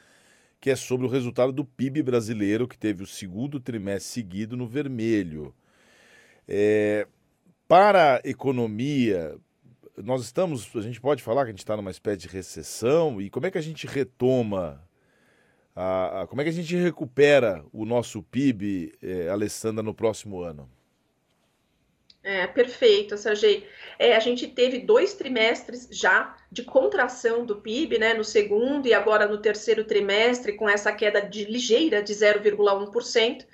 que 0.60 0.70
é 0.70 0.76
sobre 0.76 1.04
o 1.04 1.10
resultado 1.10 1.50
do 1.50 1.64
PIB 1.64 2.04
brasileiro, 2.04 2.68
que 2.68 2.78
teve 2.78 3.02
o 3.02 3.08
segundo 3.08 3.58
trimestre 3.58 4.12
seguido 4.12 4.56
no 4.56 4.68
vermelho. 4.68 5.52
É, 6.46 7.08
para 7.66 8.18
a 8.18 8.20
economia, 8.28 9.36
nós 10.02 10.22
estamos, 10.22 10.68
a 10.74 10.80
gente 10.80 11.00
pode 11.00 11.22
falar 11.22 11.44
que 11.44 11.48
a 11.48 11.52
gente 11.52 11.60
está 11.60 11.76
numa 11.76 11.90
espécie 11.90 12.18
de 12.18 12.28
recessão 12.28 13.20
e 13.20 13.30
como 13.30 13.46
é 13.46 13.50
que 13.50 13.58
a 13.58 13.62
gente 13.62 13.86
retoma, 13.86 14.82
a, 15.74 16.22
a 16.22 16.26
como 16.26 16.40
é 16.40 16.44
que 16.44 16.50
a 16.50 16.52
gente 16.52 16.76
recupera 16.76 17.64
o 17.72 17.84
nosso 17.84 18.22
PIB, 18.22 18.92
é, 19.02 19.28
Alessandra, 19.28 19.82
no 19.82 19.94
próximo 19.94 20.40
ano? 20.40 20.70
É, 22.22 22.44
perfeito, 22.44 23.16
Sergei. 23.16 23.68
É, 24.00 24.16
a 24.16 24.18
gente 24.18 24.48
teve 24.48 24.80
dois 24.80 25.14
trimestres 25.14 25.88
já 25.92 26.36
de 26.50 26.64
contração 26.64 27.46
do 27.46 27.56
PIB, 27.56 27.98
né, 27.98 28.14
no 28.14 28.24
segundo 28.24 28.88
e 28.88 28.92
agora 28.92 29.28
no 29.28 29.38
terceiro 29.38 29.84
trimestre, 29.84 30.54
com 30.54 30.68
essa 30.68 30.92
queda 30.92 31.20
de 31.20 31.44
ligeira 31.44 32.02
de 32.02 32.12
0,1%. 32.12 33.46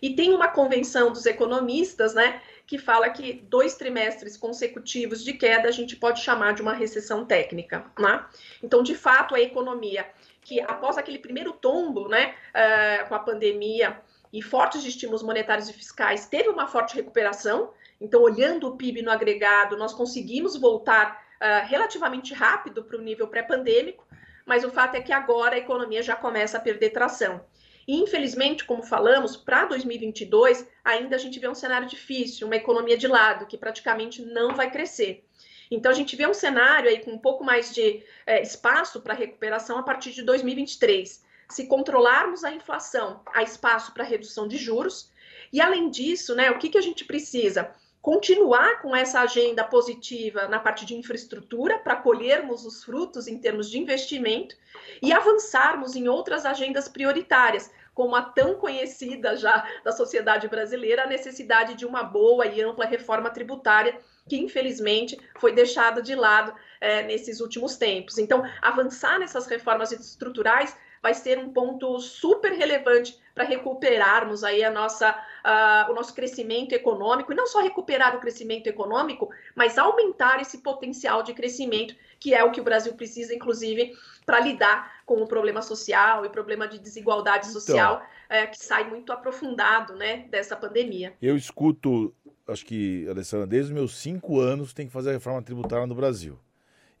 E 0.00 0.14
tem 0.14 0.32
uma 0.32 0.46
convenção 0.46 1.12
dos 1.12 1.26
economistas, 1.26 2.14
né, 2.14 2.40
que 2.70 2.78
fala 2.78 3.10
que 3.10 3.32
dois 3.48 3.74
trimestres 3.74 4.36
consecutivos 4.36 5.24
de 5.24 5.32
queda 5.32 5.66
a 5.66 5.72
gente 5.72 5.96
pode 5.96 6.22
chamar 6.22 6.54
de 6.54 6.62
uma 6.62 6.72
recessão 6.72 7.26
técnica. 7.26 7.84
Né? 7.98 8.24
Então, 8.62 8.80
de 8.80 8.94
fato, 8.94 9.34
a 9.34 9.40
economia 9.40 10.06
que 10.40 10.60
após 10.60 10.96
aquele 10.96 11.18
primeiro 11.18 11.52
tombo 11.52 12.06
né, 12.06 12.32
uh, 12.54 13.08
com 13.08 13.16
a 13.16 13.18
pandemia 13.18 14.00
e 14.32 14.40
fortes 14.40 14.84
estímulos 14.84 15.20
monetários 15.20 15.68
e 15.68 15.72
fiscais, 15.72 16.26
teve 16.26 16.48
uma 16.48 16.68
forte 16.68 16.94
recuperação. 16.94 17.72
Então, 18.00 18.22
olhando 18.22 18.68
o 18.68 18.76
PIB 18.76 19.02
no 19.02 19.10
agregado, 19.10 19.76
nós 19.76 19.92
conseguimos 19.92 20.56
voltar 20.56 21.20
uh, 21.40 21.66
relativamente 21.66 22.32
rápido 22.32 22.84
para 22.84 22.96
o 22.96 23.02
nível 23.02 23.26
pré-pandêmico, 23.26 24.06
mas 24.46 24.62
o 24.62 24.70
fato 24.70 24.94
é 24.94 25.00
que 25.00 25.12
agora 25.12 25.56
a 25.56 25.58
economia 25.58 26.04
já 26.04 26.14
começa 26.14 26.56
a 26.56 26.60
perder 26.60 26.90
tração. 26.90 27.44
Infelizmente, 27.92 28.64
como 28.64 28.84
falamos, 28.84 29.36
para 29.36 29.64
2022 29.64 30.64
ainda 30.84 31.16
a 31.16 31.18
gente 31.18 31.40
vê 31.40 31.48
um 31.48 31.56
cenário 31.56 31.88
difícil, 31.88 32.46
uma 32.46 32.54
economia 32.54 32.96
de 32.96 33.08
lado, 33.08 33.46
que 33.46 33.58
praticamente 33.58 34.22
não 34.22 34.54
vai 34.54 34.70
crescer. 34.70 35.24
Então, 35.68 35.90
a 35.90 35.94
gente 35.94 36.14
vê 36.14 36.24
um 36.24 36.32
cenário 36.32 36.88
aí 36.88 37.00
com 37.04 37.10
um 37.10 37.18
pouco 37.18 37.42
mais 37.42 37.74
de 37.74 38.04
é, 38.24 38.42
espaço 38.42 39.00
para 39.00 39.12
recuperação 39.12 39.76
a 39.76 39.82
partir 39.82 40.12
de 40.12 40.22
2023. 40.22 41.24
Se 41.48 41.66
controlarmos 41.66 42.44
a 42.44 42.52
inflação, 42.52 43.22
há 43.34 43.42
espaço 43.42 43.92
para 43.92 44.04
redução 44.04 44.46
de 44.46 44.56
juros. 44.56 45.10
E, 45.52 45.60
além 45.60 45.90
disso, 45.90 46.36
né, 46.36 46.48
o 46.48 46.58
que, 46.58 46.68
que 46.68 46.78
a 46.78 46.82
gente 46.82 47.04
precisa? 47.04 47.72
continuar 48.02 48.80
com 48.80 48.96
essa 48.96 49.20
agenda 49.20 49.62
positiva 49.62 50.48
na 50.48 50.58
parte 50.58 50.86
de 50.86 50.94
infraestrutura, 50.94 51.78
para 51.78 51.96
colhermos 51.96 52.64
os 52.64 52.82
frutos 52.82 53.28
em 53.28 53.38
termos 53.38 53.70
de 53.70 53.78
investimento 53.78 54.56
e 55.02 55.12
avançarmos 55.12 55.94
em 55.94 56.08
outras 56.08 56.46
agendas 56.46 56.88
prioritárias, 56.88 57.70
como 57.94 58.14
a 58.14 58.22
tão 58.22 58.54
conhecida 58.54 59.36
já 59.36 59.66
da 59.84 59.92
sociedade 59.92 60.48
brasileira, 60.48 61.04
a 61.04 61.06
necessidade 61.06 61.74
de 61.74 61.84
uma 61.84 62.02
boa 62.02 62.46
e 62.46 62.62
ampla 62.62 62.86
reforma 62.86 63.30
tributária, 63.30 63.98
que 64.28 64.36
infelizmente 64.36 65.18
foi 65.38 65.52
deixada 65.52 66.00
de 66.00 66.14
lado 66.14 66.54
é, 66.80 67.02
nesses 67.02 67.40
últimos 67.40 67.76
tempos. 67.76 68.18
Então, 68.18 68.42
avançar 68.62 69.18
nessas 69.18 69.46
reformas 69.46 69.92
estruturais 69.92 70.76
vai 71.02 71.14
ser 71.14 71.38
um 71.38 71.52
ponto 71.52 71.98
super 71.98 72.52
relevante 72.52 73.18
para 73.34 73.44
recuperarmos 73.44 74.44
aí 74.44 74.62
a 74.62 74.70
nossa, 74.70 75.12
uh, 75.12 75.90
o 75.90 75.94
nosso 75.94 76.14
crescimento 76.14 76.74
econômico, 76.74 77.32
e 77.32 77.34
não 77.34 77.46
só 77.46 77.60
recuperar 77.60 78.14
o 78.14 78.20
crescimento 78.20 78.66
econômico, 78.66 79.30
mas 79.54 79.78
aumentar 79.78 80.40
esse 80.40 80.58
potencial 80.58 81.22
de 81.22 81.32
crescimento, 81.32 81.94
que 82.18 82.34
é 82.34 82.44
o 82.44 82.50
que 82.50 82.60
o 82.60 82.64
Brasil 82.64 82.92
precisa, 82.94 83.34
inclusive, 83.34 83.96
para 84.26 84.40
lidar 84.40 85.00
com 85.06 85.22
o 85.22 85.26
problema 85.26 85.62
social 85.62 86.24
e 86.24 86.28
problema 86.28 86.68
de 86.68 86.78
desigualdade 86.78 87.48
então, 87.48 87.60
social, 87.60 88.02
é, 88.28 88.46
que 88.46 88.62
sai 88.62 88.88
muito 88.88 89.12
aprofundado 89.12 89.94
né, 89.94 90.26
dessa 90.28 90.54
pandemia. 90.54 91.14
Eu 91.22 91.36
escuto, 91.36 92.14
acho 92.46 92.66
que, 92.66 93.08
Alessandra, 93.08 93.46
desde 93.46 93.72
os 93.72 93.74
meus 93.74 93.96
cinco 93.96 94.38
anos 94.38 94.74
tem 94.74 94.86
que 94.86 94.92
fazer 94.92 95.10
a 95.10 95.14
reforma 95.14 95.42
tributária 95.42 95.86
no 95.86 95.94
Brasil. 95.94 96.38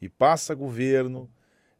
E 0.00 0.08
passa 0.08 0.54
governo, 0.54 1.30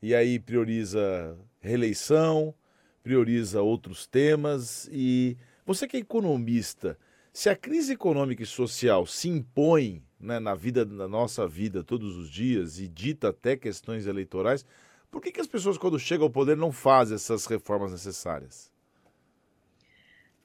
e 0.03 0.15
aí 0.15 0.39
prioriza 0.39 1.37
reeleição, 1.61 2.55
prioriza 3.03 3.63
outros 3.63 4.07
temas 4.07 4.89
e 4.93 5.37
você 5.65 5.87
que 5.87 5.97
é 5.97 6.01
economista, 6.01 6.99
se 7.33 7.49
a 7.49 7.55
crise 7.55 7.93
econômica 7.93 8.43
e 8.43 8.47
social 8.47 9.07
se 9.07 9.29
impõe 9.29 10.03
né, 10.19 10.41
na 10.41 10.55
vida, 10.55 10.85
na 10.85 11.07
nossa 11.07 11.47
vida 11.47 11.85
todos 11.85 12.17
os 12.17 12.29
dias 12.29 12.81
e 12.81 12.89
dita 12.89 13.29
até 13.29 13.57
questões 13.57 14.07
eleitorais, 14.07 14.67
por 15.11 15.21
que, 15.21 15.33
que 15.33 15.41
as 15.41 15.47
pessoas 15.47 15.79
quando 15.79 15.99
chegam 15.99 16.27
ao 16.27 16.31
poder 16.31 16.57
não 16.57 16.73
fazem 16.73 17.15
essas 17.15 17.47
reformas 17.47 17.93
necessárias? 17.93 18.71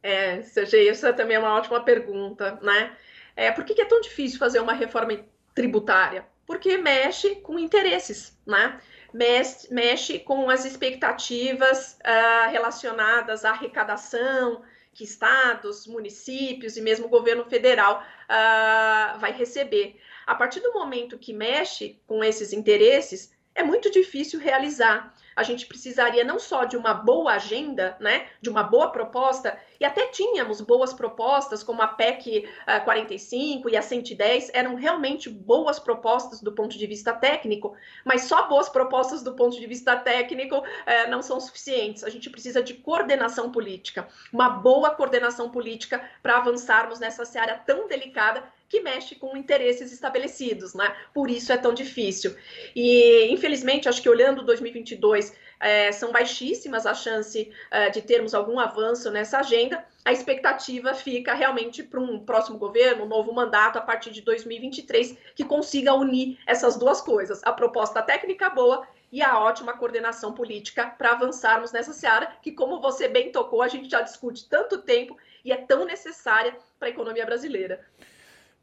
É, 0.01 0.41
Sergei, 0.43 0.87
essa 0.87 1.11
também 1.11 1.35
é 1.35 1.39
uma 1.39 1.55
ótima 1.55 1.83
pergunta, 1.83 2.59
né? 2.61 2.95
É, 3.35 3.51
por 3.51 3.65
que, 3.65 3.73
que 3.73 3.81
é 3.81 3.85
tão 3.85 3.99
difícil 4.01 4.37
fazer 4.37 4.59
uma 4.59 4.73
reforma 4.73 5.19
tributária? 5.53 6.25
Porque 6.45 6.77
mexe 6.77 7.35
com 7.37 7.57
interesses, 7.57 8.37
né? 8.45 8.79
Mexe, 9.15 9.73
mexe 9.73 10.19
com 10.19 10.49
as 10.49 10.65
expectativas 10.65 11.97
uh, 12.01 12.51
relacionadas 12.51 13.45
à 13.45 13.51
arrecadação 13.51 14.61
que 14.93 15.03
estados, 15.03 15.87
municípios 15.87 16.75
e 16.77 16.81
mesmo 16.81 17.05
o 17.05 17.09
governo 17.09 17.45
federal 17.45 18.01
uh, 18.01 19.17
vai 19.19 19.31
receber. 19.31 19.99
A 20.25 20.35
partir 20.35 20.59
do 20.59 20.73
momento 20.73 21.17
que 21.17 21.33
mexe 21.33 21.99
com 22.05 22.23
esses 22.23 22.51
interesses, 22.51 23.33
é 23.55 23.63
muito 23.63 23.89
difícil 23.89 24.39
realizar 24.39 25.15
a 25.35 25.43
gente 25.43 25.65
precisaria 25.65 26.23
não 26.23 26.39
só 26.39 26.63
de 26.63 26.77
uma 26.77 26.93
boa 26.93 27.33
agenda, 27.33 27.97
né, 27.99 28.27
de 28.41 28.49
uma 28.49 28.63
boa 28.63 28.89
proposta, 28.89 29.59
e 29.79 29.83
até 29.83 30.07
tínhamos 30.07 30.61
boas 30.61 30.93
propostas, 30.93 31.61
como 31.61 31.81
a 31.81 31.87
PEC 31.87 32.47
uh, 32.61 32.83
45 32.85 33.69
e 33.69 33.75
a 33.75 33.81
110, 33.81 34.51
eram 34.53 34.75
realmente 34.75 35.29
boas 35.29 35.77
propostas 35.77 36.41
do 36.41 36.53
ponto 36.53 36.77
de 36.77 36.87
vista 36.87 37.11
técnico, 37.11 37.75
mas 38.05 38.23
só 38.23 38.47
boas 38.47 38.69
propostas 38.69 39.21
do 39.21 39.33
ponto 39.33 39.59
de 39.59 39.67
vista 39.67 39.95
técnico 39.97 40.59
uh, 40.59 41.09
não 41.09 41.21
são 41.21 41.39
suficientes. 41.41 42.05
A 42.05 42.09
gente 42.09 42.29
precisa 42.29 42.63
de 42.63 42.75
coordenação 42.75 43.51
política, 43.51 44.07
uma 44.31 44.49
boa 44.49 44.91
coordenação 44.91 45.49
política 45.49 46.01
para 46.23 46.37
avançarmos 46.37 46.99
nessa 46.99 47.25
seara 47.25 47.55
tão 47.55 47.87
delicada 47.89 48.41
que 48.67 48.81
mexe 48.81 49.15
com 49.15 49.37
interesses 49.37 49.91
estabelecidos, 49.91 50.73
né? 50.73 50.95
Por 51.13 51.29
isso 51.29 51.51
é 51.51 51.57
tão 51.57 51.73
difícil. 51.73 52.35
E, 52.75 53.27
infelizmente, 53.31 53.87
acho 53.87 54.01
que 54.01 54.09
olhando 54.09 54.43
2022, 54.43 55.35
é, 55.59 55.91
são 55.91 56.11
baixíssimas 56.11 56.85
a 56.85 56.93
chance 56.93 57.51
é, 57.71 57.89
de 57.89 58.01
termos 58.01 58.33
algum 58.33 58.59
avanço 58.59 59.09
nessa 59.11 59.39
agenda. 59.39 59.85
A 60.03 60.11
expectativa 60.11 60.93
fica 60.93 61.33
realmente 61.33 61.83
para 61.83 61.99
um 61.99 62.19
próximo 62.19 62.57
governo, 62.57 63.05
um 63.05 63.07
novo 63.07 63.33
mandato 63.33 63.77
a 63.77 63.81
partir 63.81 64.11
de 64.11 64.21
2023, 64.21 65.17
que 65.35 65.43
consiga 65.43 65.93
unir 65.93 66.37
essas 66.45 66.75
duas 66.75 67.01
coisas: 67.01 67.41
a 67.43 67.51
proposta 67.53 68.01
técnica 68.01 68.49
boa 68.49 68.87
e 69.11 69.21
a 69.21 69.39
ótima 69.39 69.77
coordenação 69.77 70.33
política 70.33 70.87
para 70.87 71.11
avançarmos 71.11 71.71
nessa 71.71 71.93
seara, 71.93 72.35
que, 72.41 72.51
como 72.51 72.81
você 72.81 73.07
bem 73.07 73.31
tocou, 73.31 73.61
a 73.61 73.67
gente 73.67 73.89
já 73.89 74.01
discute 74.01 74.49
tanto 74.49 74.81
tempo 74.81 75.17
e 75.43 75.51
é 75.51 75.57
tão 75.57 75.85
necessária 75.85 76.57
para 76.77 76.89
a 76.89 76.91
economia 76.91 77.25
brasileira. 77.25 77.85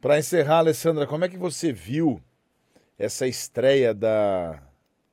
Para 0.02 0.18
encerrar, 0.18 0.58
Alessandra, 0.58 1.06
como 1.06 1.24
é 1.24 1.28
que 1.28 1.38
você 1.38 1.72
viu 1.72 2.20
essa 2.98 3.24
estreia 3.24 3.94
da, 3.94 4.60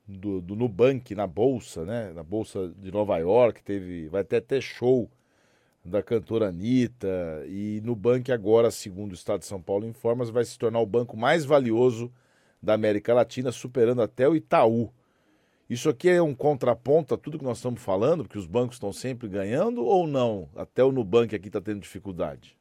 do, 0.04 0.40
do 0.40 0.56
Nubank 0.56 1.14
na 1.14 1.28
Bolsa, 1.28 1.84
né? 1.84 2.12
Na 2.12 2.24
Bolsa 2.24 2.74
de 2.76 2.90
Nova 2.90 3.16
York, 3.18 3.62
teve, 3.62 4.08
vai 4.08 4.22
até 4.22 4.40
ter 4.40 4.60
show 4.60 5.08
da 5.84 6.02
cantora 6.02 6.48
Anitta. 6.48 7.06
E 7.46 7.80
Nubank 7.84 8.32
agora, 8.32 8.68
segundo 8.72 9.12
o 9.12 9.14
Estado 9.14 9.38
de 9.38 9.46
São 9.46 9.62
Paulo 9.62 9.86
informa, 9.86 10.24
vai 10.24 10.44
se 10.44 10.58
tornar 10.58 10.80
o 10.80 10.86
banco 10.86 11.16
mais 11.16 11.44
valioso 11.44 12.12
da 12.60 12.74
América 12.74 13.14
Latina, 13.14 13.52
superando 13.52 14.02
até 14.02 14.28
o 14.28 14.34
Itaú. 14.34 14.92
Isso 15.68 15.88
aqui 15.88 16.08
é 16.08 16.20
um 16.20 16.34
contraponto 16.34 17.14
a 17.14 17.16
tudo 17.16 17.38
que 17.38 17.44
nós 17.44 17.58
estamos 17.58 17.80
falando, 17.80 18.24
porque 18.24 18.38
os 18.40 18.46
bancos 18.46 18.74
estão 18.74 18.92
sempre 18.92 19.28
ganhando 19.28 19.84
ou 19.84 20.08
não? 20.08 20.48
Até 20.56 20.82
o 20.82 20.90
Nubank 20.90 21.32
aqui 21.32 21.46
está 21.46 21.60
tendo 21.60 21.78
dificuldade. 21.78 22.58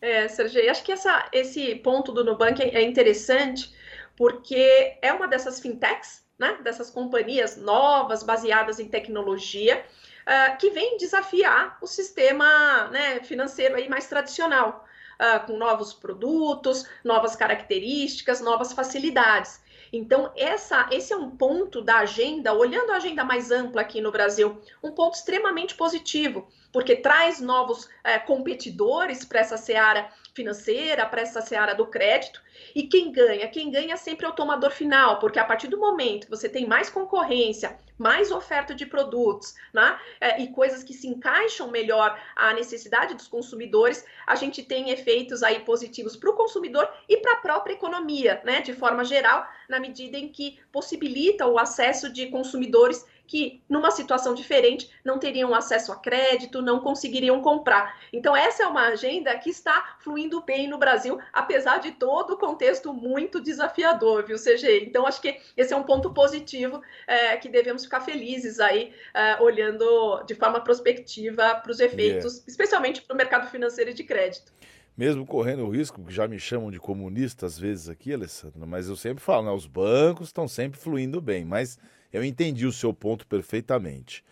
É, 0.00 0.28
Sergei, 0.28 0.68
acho 0.68 0.82
que 0.82 0.92
essa, 0.92 1.28
esse 1.32 1.74
ponto 1.76 2.10
do 2.12 2.24
Nubank 2.24 2.62
é 2.62 2.82
interessante 2.82 3.72
porque 4.16 4.98
é 5.00 5.12
uma 5.12 5.26
dessas 5.26 5.60
fintechs, 5.60 6.24
né, 6.38 6.58
dessas 6.62 6.90
companhias 6.90 7.56
novas, 7.56 8.22
baseadas 8.22 8.78
em 8.78 8.88
tecnologia, 8.88 9.84
uh, 10.26 10.56
que 10.58 10.70
vem 10.70 10.96
desafiar 10.96 11.78
o 11.80 11.86
sistema 11.86 12.88
né, 12.88 13.20
financeiro 13.20 13.76
aí 13.76 13.88
mais 13.88 14.06
tradicional, 14.06 14.86
uh, 15.20 15.46
com 15.46 15.56
novos 15.56 15.92
produtos, 15.92 16.86
novas 17.04 17.36
características, 17.36 18.40
novas 18.40 18.72
facilidades. 18.72 19.60
Então, 19.92 20.32
essa, 20.36 20.88
esse 20.90 21.12
é 21.12 21.16
um 21.16 21.30
ponto 21.30 21.82
da 21.82 21.98
agenda, 21.98 22.52
olhando 22.52 22.92
a 22.92 22.96
agenda 22.96 23.24
mais 23.24 23.50
ampla 23.50 23.80
aqui 23.80 24.00
no 24.00 24.12
Brasil, 24.12 24.60
um 24.82 24.92
ponto 24.92 25.14
extremamente 25.14 25.74
positivo, 25.74 26.46
porque 26.72 26.94
traz 26.94 27.40
novos 27.40 27.88
é, 28.04 28.18
competidores 28.18 29.24
para 29.24 29.40
essa 29.40 29.56
seara 29.56 30.08
financeira, 30.34 31.06
para 31.06 31.22
essa 31.22 31.40
seara 31.40 31.74
do 31.74 31.86
crédito. 31.86 32.42
E 32.74 32.84
quem 32.84 33.10
ganha? 33.10 33.48
Quem 33.48 33.70
ganha 33.70 33.96
sempre 33.96 34.26
é 34.26 34.28
o 34.28 34.34
tomador 34.34 34.70
final, 34.70 35.18
porque 35.18 35.38
a 35.38 35.44
partir 35.44 35.68
do 35.68 35.78
momento 35.78 36.26
que 36.26 36.30
você 36.30 36.48
tem 36.48 36.66
mais 36.66 36.90
concorrência, 36.90 37.78
mais 37.98 38.30
oferta 38.30 38.74
de 38.74 38.86
produtos, 38.86 39.54
né, 39.74 39.98
é, 40.20 40.42
e 40.42 40.48
coisas 40.48 40.82
que 40.82 40.94
se 40.94 41.06
encaixam 41.06 41.70
melhor 41.70 42.18
à 42.34 42.54
necessidade 42.54 43.14
dos 43.14 43.28
consumidores, 43.28 44.04
a 44.26 44.34
gente 44.34 44.62
tem 44.62 44.90
efeitos 44.90 45.42
aí 45.42 45.60
positivos 45.60 46.16
para 46.16 46.30
o 46.30 46.34
consumidor 46.34 46.88
e 47.08 47.18
para 47.18 47.34
a 47.34 47.36
própria 47.36 47.74
economia, 47.74 48.40
né, 48.44 48.62
de 48.62 48.72
forma 48.72 49.04
geral, 49.04 49.46
na 49.68 49.78
medida 49.78 50.16
em 50.16 50.28
que 50.28 50.58
possibilita 50.72 51.46
o 51.46 51.58
acesso 51.58 52.10
de 52.10 52.26
consumidores 52.28 53.04
que, 53.30 53.62
numa 53.68 53.92
situação 53.92 54.34
diferente, 54.34 54.90
não 55.04 55.16
teriam 55.16 55.54
acesso 55.54 55.92
a 55.92 55.96
crédito, 55.96 56.60
não 56.60 56.80
conseguiriam 56.80 57.40
comprar. 57.40 57.96
Então, 58.12 58.34
essa 58.34 58.64
é 58.64 58.66
uma 58.66 58.88
agenda 58.88 59.32
que 59.38 59.50
está 59.50 59.96
fluindo 60.00 60.42
bem 60.42 60.66
no 60.66 60.78
Brasil, 60.78 61.16
apesar 61.32 61.78
de 61.78 61.92
todo 61.92 62.32
o 62.32 62.36
contexto 62.36 62.92
muito 62.92 63.40
desafiador, 63.40 64.26
viu, 64.26 64.36
CG? 64.36 64.84
Então, 64.84 65.06
acho 65.06 65.22
que 65.22 65.40
esse 65.56 65.72
é 65.72 65.76
um 65.76 65.84
ponto 65.84 66.12
positivo 66.12 66.82
é, 67.06 67.36
que 67.36 67.48
devemos 67.48 67.84
ficar 67.84 68.00
felizes 68.00 68.58
aí, 68.58 68.92
é, 69.14 69.40
olhando 69.40 70.24
de 70.24 70.34
forma 70.34 70.60
prospectiva 70.60 71.54
para 71.54 71.70
os 71.70 71.78
efeitos, 71.78 72.32
yeah. 72.32 72.48
especialmente 72.48 73.00
para 73.02 73.14
o 73.14 73.16
mercado 73.16 73.48
financeiro 73.48 73.90
e 73.92 73.94
de 73.94 74.02
crédito 74.02 74.52
mesmo 74.96 75.24
correndo 75.24 75.64
o 75.64 75.70
risco, 75.70 76.04
que 76.04 76.12
já 76.12 76.28
me 76.28 76.38
chamam 76.38 76.70
de 76.70 76.78
comunista 76.78 77.46
às 77.46 77.58
vezes 77.58 77.88
aqui, 77.88 78.12
Alessandra, 78.12 78.66
mas 78.66 78.86
eu 78.86 78.96
sempre 78.96 79.24
falo, 79.24 79.46
né, 79.46 79.50
os 79.50 79.66
bancos 79.66 80.28
estão 80.28 80.46
sempre 80.46 80.78
fluindo 80.78 81.22
bem, 81.22 81.42
mas 81.42 81.78
eu 82.12 82.24
entendi 82.24 82.66
o 82.66 82.72
seu 82.72 82.92
ponto 82.92 83.26
perfeitamente. 83.26 84.24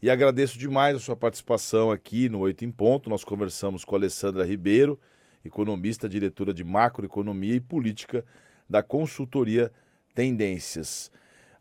E 0.00 0.08
agradeço 0.08 0.58
demais 0.58 0.96
a 0.96 1.00
sua 1.00 1.16
participação 1.16 1.90
aqui 1.90 2.28
no 2.28 2.40
Oito 2.40 2.64
em 2.64 2.70
Ponto. 2.70 3.10
Nós 3.10 3.24
conversamos 3.24 3.84
com 3.84 3.96
a 3.96 3.98
Alessandra 3.98 4.44
Ribeiro, 4.44 4.98
economista, 5.44 6.08
diretora 6.08 6.54
de 6.54 6.62
macroeconomia 6.62 7.54
e 7.54 7.60
política 7.60 8.24
da 8.68 8.82
consultoria 8.82 9.72
Tendências. 10.14 11.10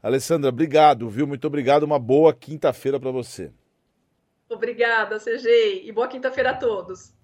Alessandra, 0.01 0.49
obrigado, 0.49 1.09
viu? 1.09 1.27
Muito 1.27 1.45
obrigado. 1.45 1.83
Uma 1.83 1.99
boa 1.99 2.33
quinta-feira 2.33 2.99
para 2.99 3.11
você. 3.11 3.51
Obrigada, 4.49 5.19
CG, 5.19 5.83
e 5.83 5.91
boa 5.91 6.07
quinta-feira 6.07 6.51
a 6.51 6.55
todos. 6.55 7.16